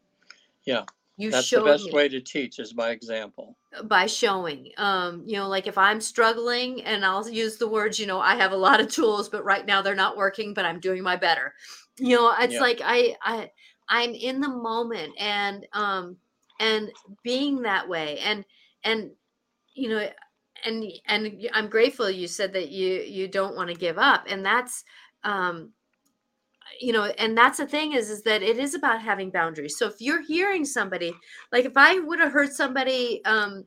[0.66, 0.84] Yeah.
[1.20, 3.58] You That's the best me way to teach is by example.
[3.86, 8.08] by showing um you know like if i'm struggling and i'll use the words you
[8.08, 10.80] know i have a lot of tools but right now they're not working but i'm
[10.80, 11.54] doing my better
[12.00, 12.62] you know it's Yeah.
[12.62, 13.52] like i i
[13.88, 16.18] i'm in the moment and um
[16.60, 16.92] and
[17.24, 18.44] being that way and
[18.84, 19.12] and
[19.76, 20.10] you know
[20.66, 24.46] and and i'm grateful you said that you you don't want to give up and
[24.46, 24.84] that's
[25.24, 25.72] um
[26.80, 29.78] you know and that's the thing is is that it is about having boundaries.
[29.78, 31.14] So if you're hearing somebody
[31.52, 33.66] like if i would have heard somebody um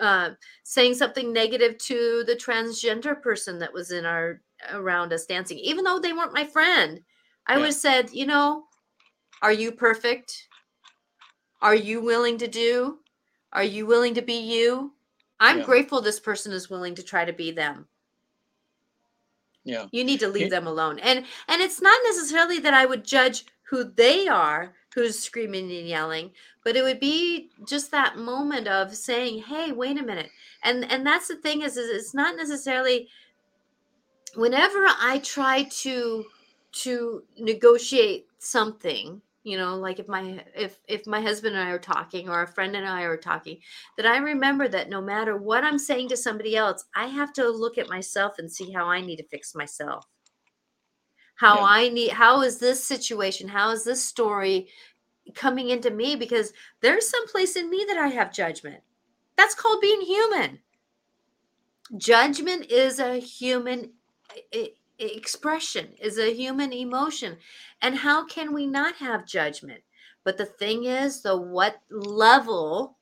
[0.00, 0.30] uh
[0.64, 4.40] saying something negative to the transgender person that was in our
[4.72, 7.00] around us dancing even though they weren't my friend
[7.46, 7.58] i Yeah.
[7.58, 8.64] would have said you know
[9.44, 10.48] are you perfect?
[11.60, 13.00] Are you willing to do?
[13.52, 14.94] Are you willing to be you?
[15.38, 15.64] I'm Yeah.
[15.64, 17.86] grateful this person is willing to try to be them
[19.64, 19.86] Yeah.
[19.92, 23.46] you need to leave them alone and and it's not necessarily that i would judge
[23.62, 26.32] who they are who's screaming and yelling
[26.64, 30.30] but it would be just that moment of saying hey wait a minute
[30.62, 33.08] and and that's the thing is, is it's not necessarily
[34.34, 36.24] whenever i try to
[36.72, 41.78] to negotiate something you know like if my if if my husband and i are
[41.78, 43.58] talking or a friend and i are talking
[43.96, 47.48] that i remember that no matter what i'm saying to somebody else i have to
[47.48, 50.06] look at myself and see how i need to fix myself.
[51.36, 51.66] How Yeah.
[51.66, 54.68] i need how is this situation how is this story
[55.34, 56.16] coming into me?
[56.16, 58.82] Because there's some place in me that i have judgment.
[59.36, 60.60] That's called being human.
[61.96, 63.92] Judgment is a human
[64.98, 67.36] expression is a human emotion
[67.82, 69.82] and how can we not have judgment?
[70.24, 72.96] But the thing is the what level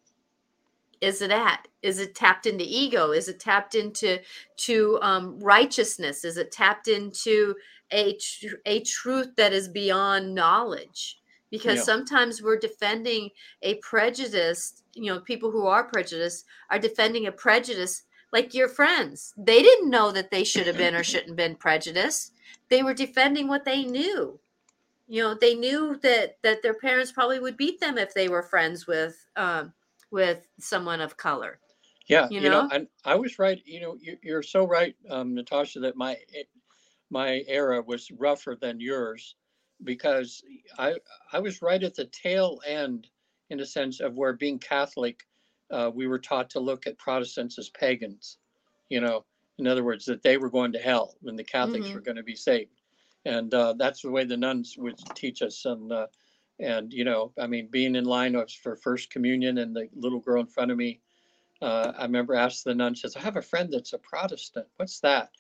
[1.00, 1.66] is it at?
[1.82, 3.10] Is it tapped into ego?
[3.10, 4.20] Is it tapped into
[4.58, 6.24] to um, righteousness?
[6.24, 7.54] Is it tapped into
[7.90, 11.18] a tr- a truth that is beyond knowledge?
[11.50, 11.84] Because Yeah.
[11.84, 13.30] sometimes we're defending
[13.62, 18.02] a prejudice you know people who are prejudiced are defending a prejudice
[18.32, 22.32] like your friends they didn't know that they should have been or shouldn't been prejudiced
[22.70, 24.38] they were defending what they knew
[25.08, 28.42] you know they knew that that their parents probably would beat them if they were
[28.42, 29.72] friends with um
[30.10, 31.58] with someone of color
[32.08, 32.68] Yeah, You you, know, know?
[32.72, 33.60] and I was right.
[33.64, 36.16] You know, you, you're so right, um, Natasha, that my
[37.10, 39.36] my era was rougher than yours,
[39.84, 40.42] because
[40.78, 40.94] I
[41.32, 43.08] I was right at the tail end,
[43.50, 45.20] in a sense, of where being Catholic,
[45.72, 48.38] uh, we were taught to look at Protestants as pagans.
[48.88, 49.24] You know,
[49.58, 51.94] in other words, that they were going to hell when the Catholics Mhm.
[51.94, 52.82] were going to be saved,
[53.24, 55.64] and uh, that's the way the nuns would teach us.
[55.64, 56.06] And uh,
[56.60, 60.40] and you know, I mean, being in line for First Communion, and the little girl
[60.40, 61.00] in front of me
[61.62, 64.66] uh, I remember asked the nun, says, I have a friend that's a Protestant.
[64.76, 65.30] What's that?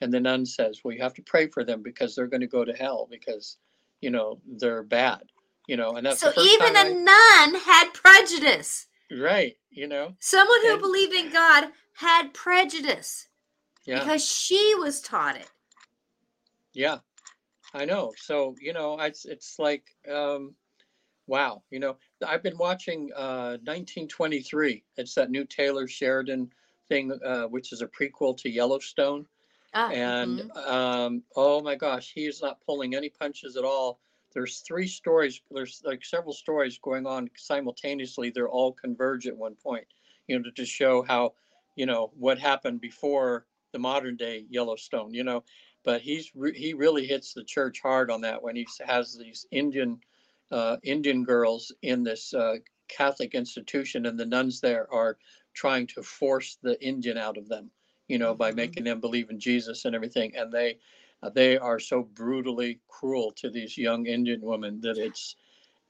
[0.00, 2.46] And the nun says, Well, you have to pray for them because they're going to
[2.48, 3.58] go to hell because,
[4.00, 5.22] you know, they're bad.
[5.68, 9.56] You know, and that's so even a time nun had prejudice I, right.
[9.70, 13.28] You know, someone who And- believed in god had prejudice
[13.84, 15.50] yeah, because she was taught it
[16.74, 16.98] yeah,
[17.74, 18.12] I know.
[18.16, 20.54] So you know, it's it's like, um,
[21.26, 21.62] wow.
[21.70, 24.84] You know, I've been watching uh, 1923.
[24.96, 26.50] It's that new Taylor Sheridan
[26.88, 29.26] thing, uh, which is a prequel to Yellowstone.
[29.74, 30.68] Ah, and mhm.
[30.70, 33.98] um, oh my gosh, he is not pulling any punches at all.
[34.38, 35.42] There's three stories.
[35.50, 38.30] There's like several stories going on simultaneously.
[38.30, 39.88] They're all converge at one point.
[40.28, 41.34] You know, to just show how,
[41.74, 45.12] you know, what happened before the modern day Yellowstone.
[45.12, 45.42] You know,
[45.82, 49.44] but he's re- he really hits the church hard on that when he has these
[49.50, 50.00] Indian
[50.52, 55.18] uh, Indian girls in this uh, Catholic institution, and the nuns there are
[55.52, 57.72] trying to force the Indian out of them
[58.06, 58.56] you know, by Mhm.
[58.56, 60.34] making them believe in Jesus and everything.
[60.36, 60.78] And they,
[61.34, 65.36] they are so brutally cruel to these young Indian women that it's,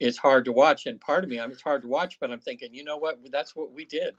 [0.00, 0.86] it's hard to watch.
[0.86, 3.18] And part of me, I'm it's hard to watch, but I'm thinking, you know what?
[3.30, 4.14] That's what we did.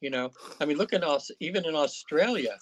[0.00, 0.30] You know,
[0.60, 2.56] I mean, look at us, even in Australia,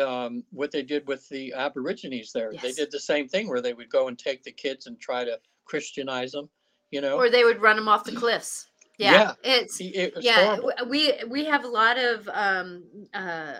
[0.00, 2.52] um, what they did with the Aborigines there.
[2.52, 2.76] They Yes.
[2.76, 5.38] did the same thing where they would go and take the kids and try to
[5.64, 6.48] Christianize them.
[6.90, 8.68] You know, or they would run them off the cliffs
[8.98, 9.60] yeah, Yeah.
[9.60, 10.72] it's it, yeah horrible.
[10.88, 13.58] we we have a lot of um uh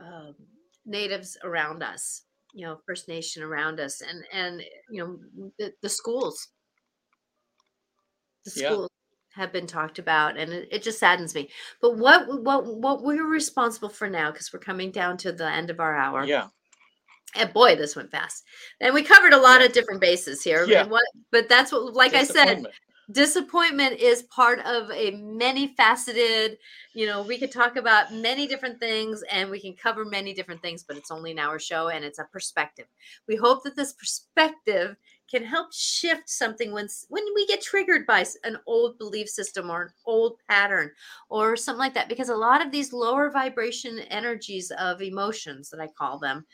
[0.00, 0.34] um
[0.84, 2.22] natives around us
[2.54, 6.48] you know first nation around us and and you know the, the schools
[8.44, 8.68] the Yeah.
[8.68, 8.90] schools
[9.34, 11.50] have been talked about and it, it just saddens me
[11.82, 15.70] but what what what we're responsible for now because we're coming down to the end
[15.70, 16.46] of our hour Yeah.
[17.34, 18.44] and boy this went fast
[18.80, 19.66] and we covered a lot Yeah.
[19.66, 20.86] of different bases here Yeah.
[20.86, 21.02] what
[21.32, 22.64] but that's what like i said
[23.10, 24.00] Disappointment.
[24.00, 26.58] is part of a many faceted
[26.94, 30.62] you know we could talk about many different things and we can cover many different
[30.62, 32.86] things but it's only an hour show and it's a perspective
[33.28, 34.96] we hope that this perspective
[35.30, 39.82] can help shift something when when we get triggered by an old belief system or
[39.82, 40.90] an old pattern
[41.28, 45.80] or something like that because a lot of these lower vibration energies of emotions that
[45.80, 46.44] i call them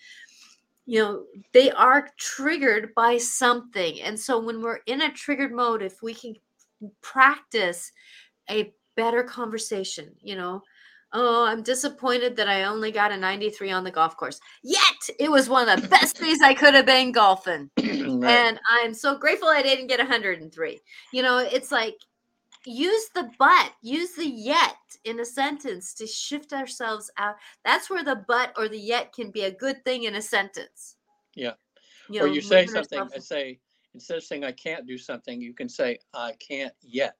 [0.86, 5.82] you know they are triggered by something and so when we're in a triggered mode
[5.82, 6.34] if we can
[7.02, 7.92] practice
[8.50, 10.62] a better conversation you know
[11.12, 14.40] Oh, I'm disappointed that I only got a 93 on the golf course.
[14.62, 14.80] Yet
[15.18, 17.70] it was one of the best days I could have been golfing.
[17.76, 17.88] right.
[17.88, 20.80] And I'm so grateful I didn't get 103.
[21.12, 21.96] You know, it's like
[22.66, 27.36] use the but, use the yet in a sentence to shift ourselves out.
[27.64, 30.96] That's where the but or the yet can be a good thing in a sentence.
[31.34, 31.52] Yeah.
[32.08, 33.60] You or know, you say something, I say,
[33.94, 37.16] instead of saying I can't do something, you can say I can't yet.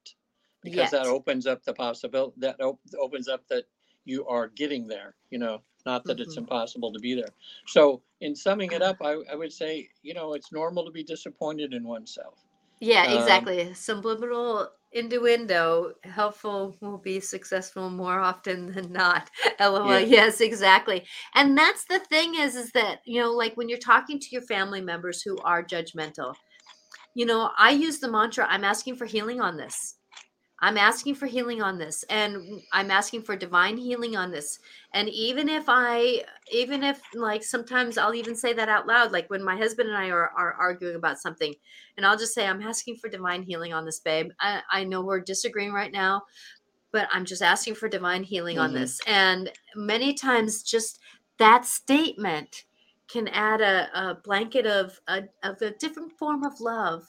[0.62, 3.64] Because that opens up the possibility, that op- opens up that
[4.04, 6.40] you are getting there, you know, not that it's Mhm.
[6.42, 7.32] impossible to be there.
[7.66, 11.02] So in summing it up, I, I would say, you know, it's normal to be
[11.02, 12.44] disappointed in oneself.
[12.80, 13.72] Yeah, Um, exactly.
[13.72, 19.30] Subliminal innuendo, helpful will be successful more often than not.
[19.60, 19.88] LOL.
[19.90, 19.98] Yeah.
[19.98, 21.06] Yes, exactly.
[21.34, 24.42] And that's the thing is, is that, you know, like when you're talking to your
[24.42, 26.34] family members who are judgmental,
[27.14, 29.96] you know, I use the mantra, I'm asking for healing on this.
[30.62, 34.58] I'm asking for healing on this and I'm asking for divine healing on this.
[34.92, 39.30] And even if I even if like sometimes I'll even say that out loud like
[39.30, 41.54] when my husband and I are, are arguing about something
[41.96, 44.30] and I'll just say I'm asking for divine healing on this babe.
[44.38, 46.22] I, I know we're disagreeing right now,
[46.92, 48.74] but I'm just asking for divine healing on Mhm.
[48.74, 49.00] this.
[49.06, 50.98] And many times just
[51.38, 52.64] that statement
[53.08, 57.06] can add a, a blanket of a, of a different form of love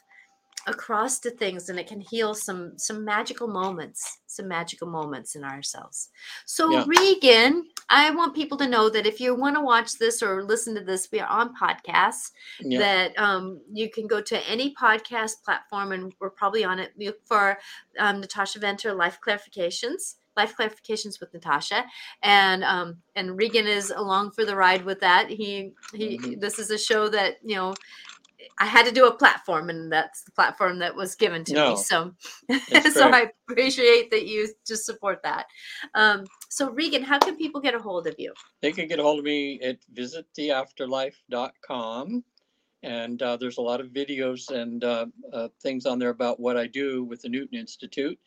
[0.68, 5.44] across to things and it can heal some some magical moments some magical moments in
[5.44, 6.10] ourselves
[6.46, 6.84] so Yeah.
[6.88, 10.76] regan i want people to know that if you want to watch this or listen
[10.76, 12.80] to this we are on podcasts Yeah.
[12.80, 17.18] that um, you can go to any podcast platform and we're probably on it look
[17.26, 17.58] for
[18.00, 21.84] um, natasha venter life clarifications life clarifications with natasha
[22.24, 26.40] and um, and regan is along for the ride with that he he Mhm.
[26.40, 27.74] this is a show that you know
[28.58, 31.72] I had to do a platform, and that's the platform that was given to No,
[31.72, 31.78] me.
[31.78, 32.14] So,
[32.92, 33.10] so.
[33.10, 35.48] I appreciate that you just support that.
[35.96, 38.34] Um, so, Regan, how can people get a hold of you?
[38.62, 42.24] They can get a hold of me at visittheafterlife.com.
[42.84, 46.58] And uh, there's a lot of videos and uh, uh, things on there about what
[46.58, 48.18] I do with the Newton Institute.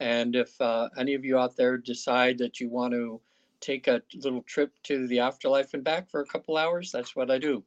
[0.00, 3.20] And if uh, any of you out there decide that you want to
[3.60, 7.30] take a little trip to the afterlife and back for a couple hours, that's what
[7.30, 7.62] I do.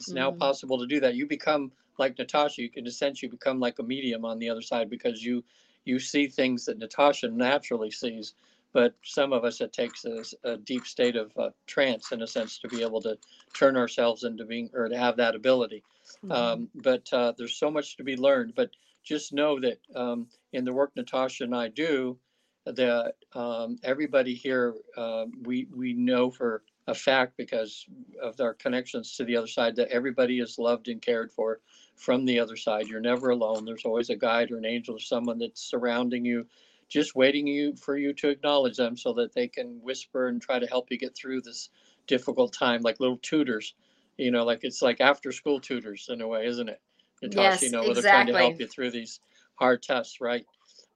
[0.00, 0.38] It's now Mhm.
[0.38, 1.16] possible to do that.
[1.16, 2.62] You become like Natasha.
[2.62, 5.44] You can essentially become like a medium on the other side because you
[5.86, 8.34] you see things that Natasha naturally sees
[8.72, 10.06] but some of us it takes
[10.44, 13.18] a deep state of uh, trance in a sense to be able to
[13.54, 15.84] turn ourselves into being or to have that ability
[16.24, 16.32] Mm-hmm.
[16.34, 18.70] um, but uh, there's so much to be learned but
[19.04, 22.18] just know that um, in the work natasha and i do
[22.66, 27.86] that um, everybody here uh, we we know for a fact because
[28.20, 31.60] of our connections to the other side that everybody is loved and cared for
[31.94, 32.88] from the other side.
[32.88, 33.64] You're never alone.
[33.64, 36.46] There's always a guide or an angel or someone that's surrounding you
[36.88, 40.58] just waiting you for you to acknowledge them so that they can whisper and try
[40.58, 41.70] to help you get through this
[42.08, 43.74] difficult time like little tutors
[44.16, 46.80] you know like it's like after school tutors in a way isn't it?
[47.22, 49.20] Natasha Yes, you know where they're trying to help you through these
[49.54, 50.44] hard tests right?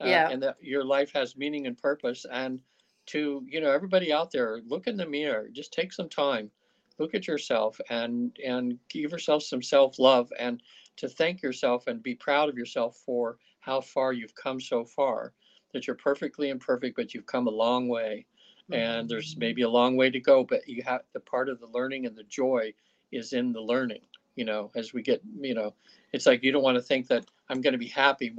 [0.01, 0.29] Uh, Yeah.
[0.31, 2.59] and that your life has meaning and purpose and
[3.07, 6.51] to you know everybody out there look in the mirror just take some time
[6.99, 10.63] look at yourself and and give yourself some self-love and
[10.97, 15.33] to thank yourself and be proud of yourself for how far you've come so far
[15.73, 18.25] that you're perfectly imperfect but you've come a long way.
[18.71, 19.09] And mm-hmm.
[19.09, 22.07] there's maybe a long way to go but you have the part of the learning
[22.07, 22.73] and the joy
[23.13, 24.01] is in the learning
[24.37, 25.75] you know as we get you know
[26.13, 28.35] it's like you don't want to think that i'm going to be happy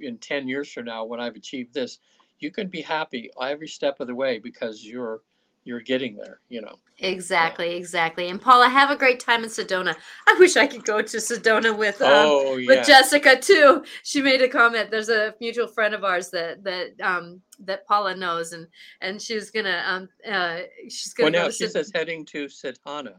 [0.00, 1.98] in 10 years from now when i've achieved this
[2.40, 5.22] you can be happy every step of the way because you're
[5.64, 8.28] you're getting there you know Exactly, exactly.
[8.28, 9.94] And Paula, have a great time in Sedona.
[10.26, 13.84] I wish I could go to Sedona with um, oh with Jessica too.
[14.02, 14.90] She made a comment.
[14.90, 18.66] There's a mutual friend of ours that that um that Paula knows, and
[19.00, 23.14] and she's gonna um uh she's gonna go no, she Sed- says heading to sedona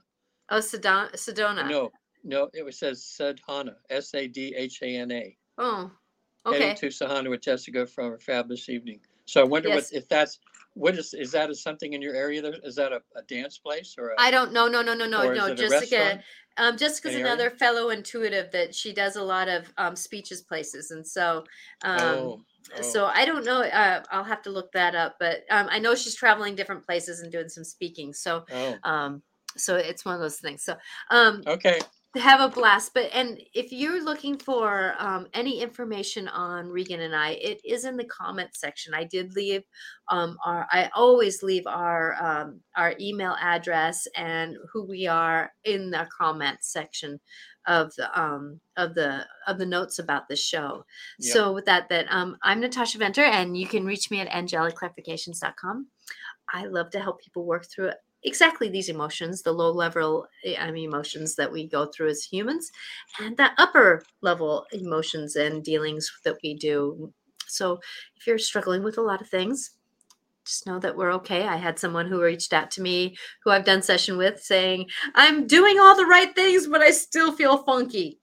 [0.50, 1.70] oh Sedona Sedona.
[1.70, 1.90] no
[2.26, 5.92] no it was says sedhana s-a-d-h-a-n-a Oh,
[6.46, 6.60] okay.
[6.60, 9.00] heading to Sadhana with Jessica from a fabulous evening.
[9.30, 9.92] So I wonder Yes.
[9.92, 10.40] what if that's
[10.74, 12.42] what is is that a, something in your area?
[12.42, 14.68] There is that a, a dance place or a, I don't know.
[14.68, 15.46] No, no, no, no, or no.
[15.46, 15.98] is it a Jessica.
[15.98, 16.22] restaurant?
[16.58, 17.34] Um, Jessica's Any area?
[17.34, 21.44] another fellow intuitive that she does a lot of um, speeches places, and so
[21.84, 22.42] um, oh,
[22.76, 23.62] oh, so I don't know.
[23.62, 27.20] Uh, I'll have to look that up, but um, I know she's traveling different places
[27.22, 28.14] and doing some speaking.
[28.14, 29.22] So oh, um,
[29.56, 30.64] so it's one of those things.
[30.64, 30.76] So
[31.12, 31.80] um, okay.
[32.16, 32.96] Have a blast.
[32.96, 37.86] But and if you're looking for um, any information on Regan and I, it is
[37.86, 38.96] in the comment section.
[38.96, 39.62] I did leave
[40.10, 40.68] um, our.
[40.72, 46.58] I always leave our um, our email address and who we are in the comment
[46.62, 47.20] section
[47.68, 50.84] of the um of the of the notes about the show.
[51.20, 51.34] Yeah.
[51.34, 55.88] So with that, that um, I'm Natasha Venter, and you can reach me at angelicclarifications.com.
[56.52, 57.92] I love to help people work through
[58.24, 62.72] exactly these emotions, the low level um, emotions that we go through as humans,
[63.20, 67.14] and the upper level emotions and dealings that we do.
[67.48, 67.80] So
[68.16, 69.72] if you're struggling with a lot of things,
[70.46, 71.48] just know that we're okay.
[71.48, 75.48] I had someone who reached out to me who I've done session with saying, I'm
[75.48, 78.20] doing all the right things, but I still feel funky.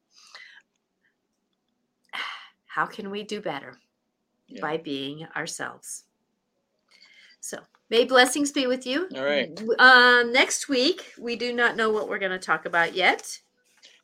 [2.67, 3.79] How can we do better?
[4.49, 4.61] Yeah.
[4.61, 6.05] By being ourselves.
[7.41, 9.09] So May blessings be with you.
[9.17, 9.61] All right.
[9.79, 13.41] Um, next week, we do not know what we're going to talk about yet.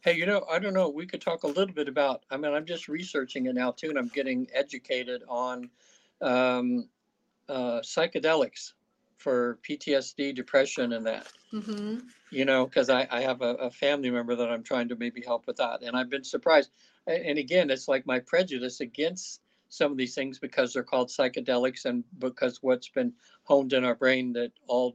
[0.02, 0.88] Hey, you know, I don't know.
[0.88, 2.24] We could talk a little bit about.
[2.30, 5.68] I mean, I'm just researching it now too, and I'm getting educated on
[6.20, 6.88] um,
[7.48, 8.72] uh, psychedelics
[9.16, 11.28] for PTSD, depression, and that.
[11.52, 11.98] Mm-hmm.
[12.30, 15.22] You know, because I, I have a, a family member that I'm trying to maybe
[15.24, 16.70] help with that, and I've been surprised.
[17.06, 19.40] And again, it's like my prejudice against
[19.72, 23.10] some of these things because they're called psychedelics and because what's been
[23.44, 24.94] honed in our brain that all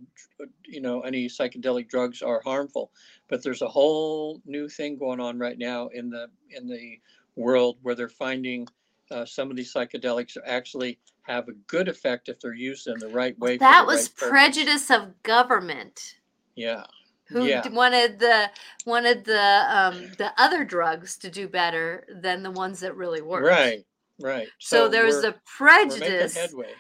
[0.67, 2.91] you know any psychedelic drugs are harmful.
[3.27, 6.99] But there's a whole new thing going on right now in the in the
[7.35, 8.67] world where they're finding
[9.09, 13.09] uh, some of these psychedelics actually have a good effect if they're used in the
[13.09, 16.17] right way that was right prejudice of government.
[16.55, 16.83] Yeah.
[17.29, 17.67] Who yeah.
[17.69, 18.51] wanted the
[18.85, 23.43] wanted the um the other drugs to do better than the ones that really work
[23.43, 23.83] right
[24.19, 24.47] Right.
[24.59, 26.35] So, so there's a prejudice.
[26.35, 26.73] headway.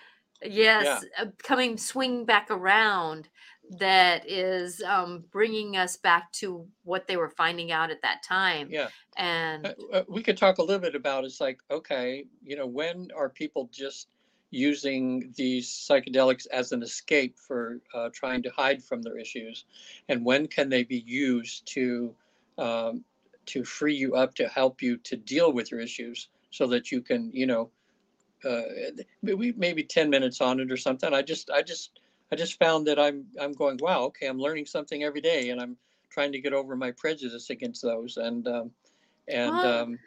[0.43, 1.23] Yes, yeah.
[1.23, 3.27] uh, coming swing back around
[3.69, 8.69] that is um, bringing us back to what they were finding out at that time.
[8.71, 8.87] Yeah.
[9.17, 12.67] And uh, uh, we could talk a little bit about it's like, okay, you know,
[12.67, 14.07] when are people just
[14.51, 19.65] using these psychedelics as an escape for uh, trying to hide from their issues,
[20.07, 22.13] and when can they be used to
[22.57, 23.03] um,
[23.47, 26.29] to free you up to help you to deal with your issues?
[26.57, 27.69] So that you can, you know,
[28.43, 28.61] uh,
[29.21, 31.13] maybe maybe 10 minutes on it or something.
[31.13, 31.99] I just, I just,
[32.31, 35.61] I just found that I'm, I'm going, wow, okay, I'm learning something every day and
[35.61, 35.77] I'm
[36.09, 38.17] trying to get over my prejudice against those.
[38.17, 38.71] And, um,
[39.27, 39.99] and, um,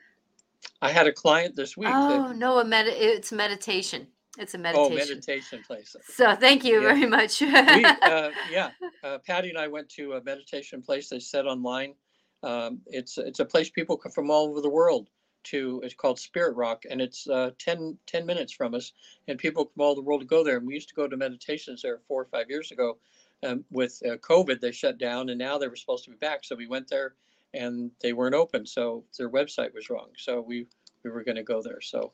[0.82, 1.88] I had a client this week.
[1.90, 4.06] Oh, that, no, a med- it's meditation.
[4.38, 4.92] It's a oh, meditation.
[4.92, 5.96] Oh, meditation place.
[6.04, 6.88] So thank you yeah.
[6.94, 7.40] very much.
[7.40, 8.70] we, uh, yeah,
[9.02, 11.94] uh, Patty and I went to a meditation place they set online.
[12.42, 15.08] Um, it's it's a place people come from all over the world
[15.44, 18.92] to it's called Spirit Rock, and it's uh, 10, 10 minutes from us,
[19.28, 20.58] and people from all the world go there.
[20.58, 22.98] And we used to go to meditations there four or five years ago.
[23.42, 26.44] Um, with uh, COVID, they shut down, and now they were supposed to be back.
[26.44, 27.14] So we went there,
[27.54, 30.08] and they weren't open, so their website was wrong.
[30.16, 30.66] So we
[31.02, 31.80] we were going to go there.
[31.80, 32.12] So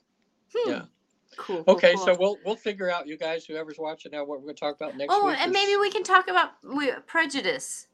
[0.55, 0.71] hmm.
[0.71, 0.83] yeah.
[1.37, 1.65] Cool.
[1.67, 2.05] Okay, cool.
[2.07, 4.77] so we'll we'll figure out, you guys, whoever's watching now, what we're going to talk
[4.77, 5.53] about next oh, and is...
[5.53, 6.53] maybe we can talk about
[7.07, 7.89] prejudice.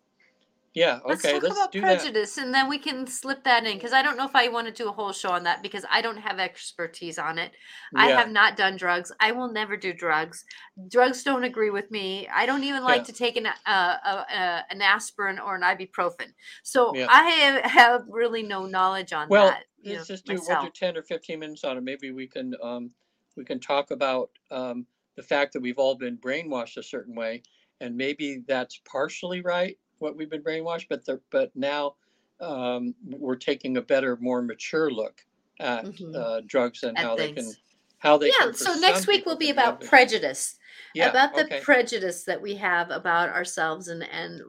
[0.75, 1.99] Yeah, Let's okay, talk let's about do that.
[1.99, 4.67] prejudice and then we can slip that in because I don't know if I want
[4.69, 7.53] to do a whole show on that because I don't have expertise on it.
[7.95, 9.13] I have not done drugs.
[9.21, 10.45] I will never do drugs.
[10.89, 12.27] Drugs don't agree with me.
[12.35, 15.63] I don't even like yeah, to take an uh, uh, uh, an aspirin or an
[15.63, 16.33] ibuprofen.
[16.63, 17.07] So yeah.
[17.11, 20.71] I have, have really no knowledge on Well, that, know, let's just do, we'll do
[20.75, 21.85] ten or fifteen minutes on it.
[21.85, 22.91] Maybe we can, um,
[23.37, 27.43] we can talk about, um, the fact that we've all been brainwashed a certain way.
[27.81, 31.95] And maybe that's partially right, what we've been brainwashed, but the, but now
[32.41, 35.25] um, we're taking a better, more mature look
[35.61, 37.51] at hmm uh, drugs and At how they can
[37.99, 40.57] how they Yeah, so next week will be about prejudice,
[40.93, 41.11] Yeah.
[41.11, 41.61] about the Okay.
[41.61, 44.43] prejudice that we have about ourselves and and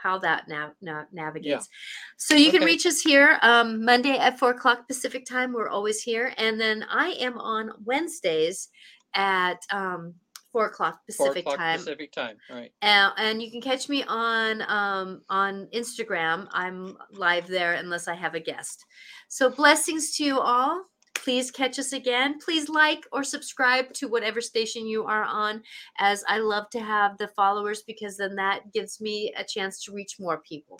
[0.00, 1.24] how that nav- nav- Yeah.
[1.24, 1.68] navigates.
[2.16, 5.52] So you can reach us here um, Monday at four o'clock Pacific time.
[5.52, 8.68] We're always here, and then I am on Wednesdays
[9.14, 10.14] at um,
[10.52, 11.78] four o'clock Pacific Four o'clock time.
[11.78, 12.36] Pacific time.
[12.50, 12.72] All right.
[12.82, 16.46] Uh, and you can catch me on um, on Instagram.
[16.52, 18.84] I'm live there unless I have a guest.
[19.28, 20.84] So blessings to you all.
[21.14, 22.38] Please catch us again.
[22.40, 25.62] Please like or subscribe to whatever station you are on,
[25.98, 29.92] as I love to have the followers because then that gives me a chance to
[29.92, 30.78] reach more people.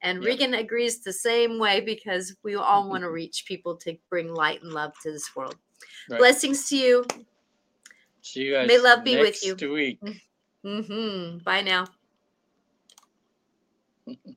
[0.00, 0.28] And Yeah.
[0.28, 4.62] Regan agrees the same way because we all want to reach people to bring light
[4.62, 5.56] and love to this world.
[6.08, 6.18] Right.
[6.18, 7.04] Blessings to you.
[8.24, 9.62] See you guys May love be with next you.
[9.62, 10.00] week.
[10.64, 11.86] hmm Bye now.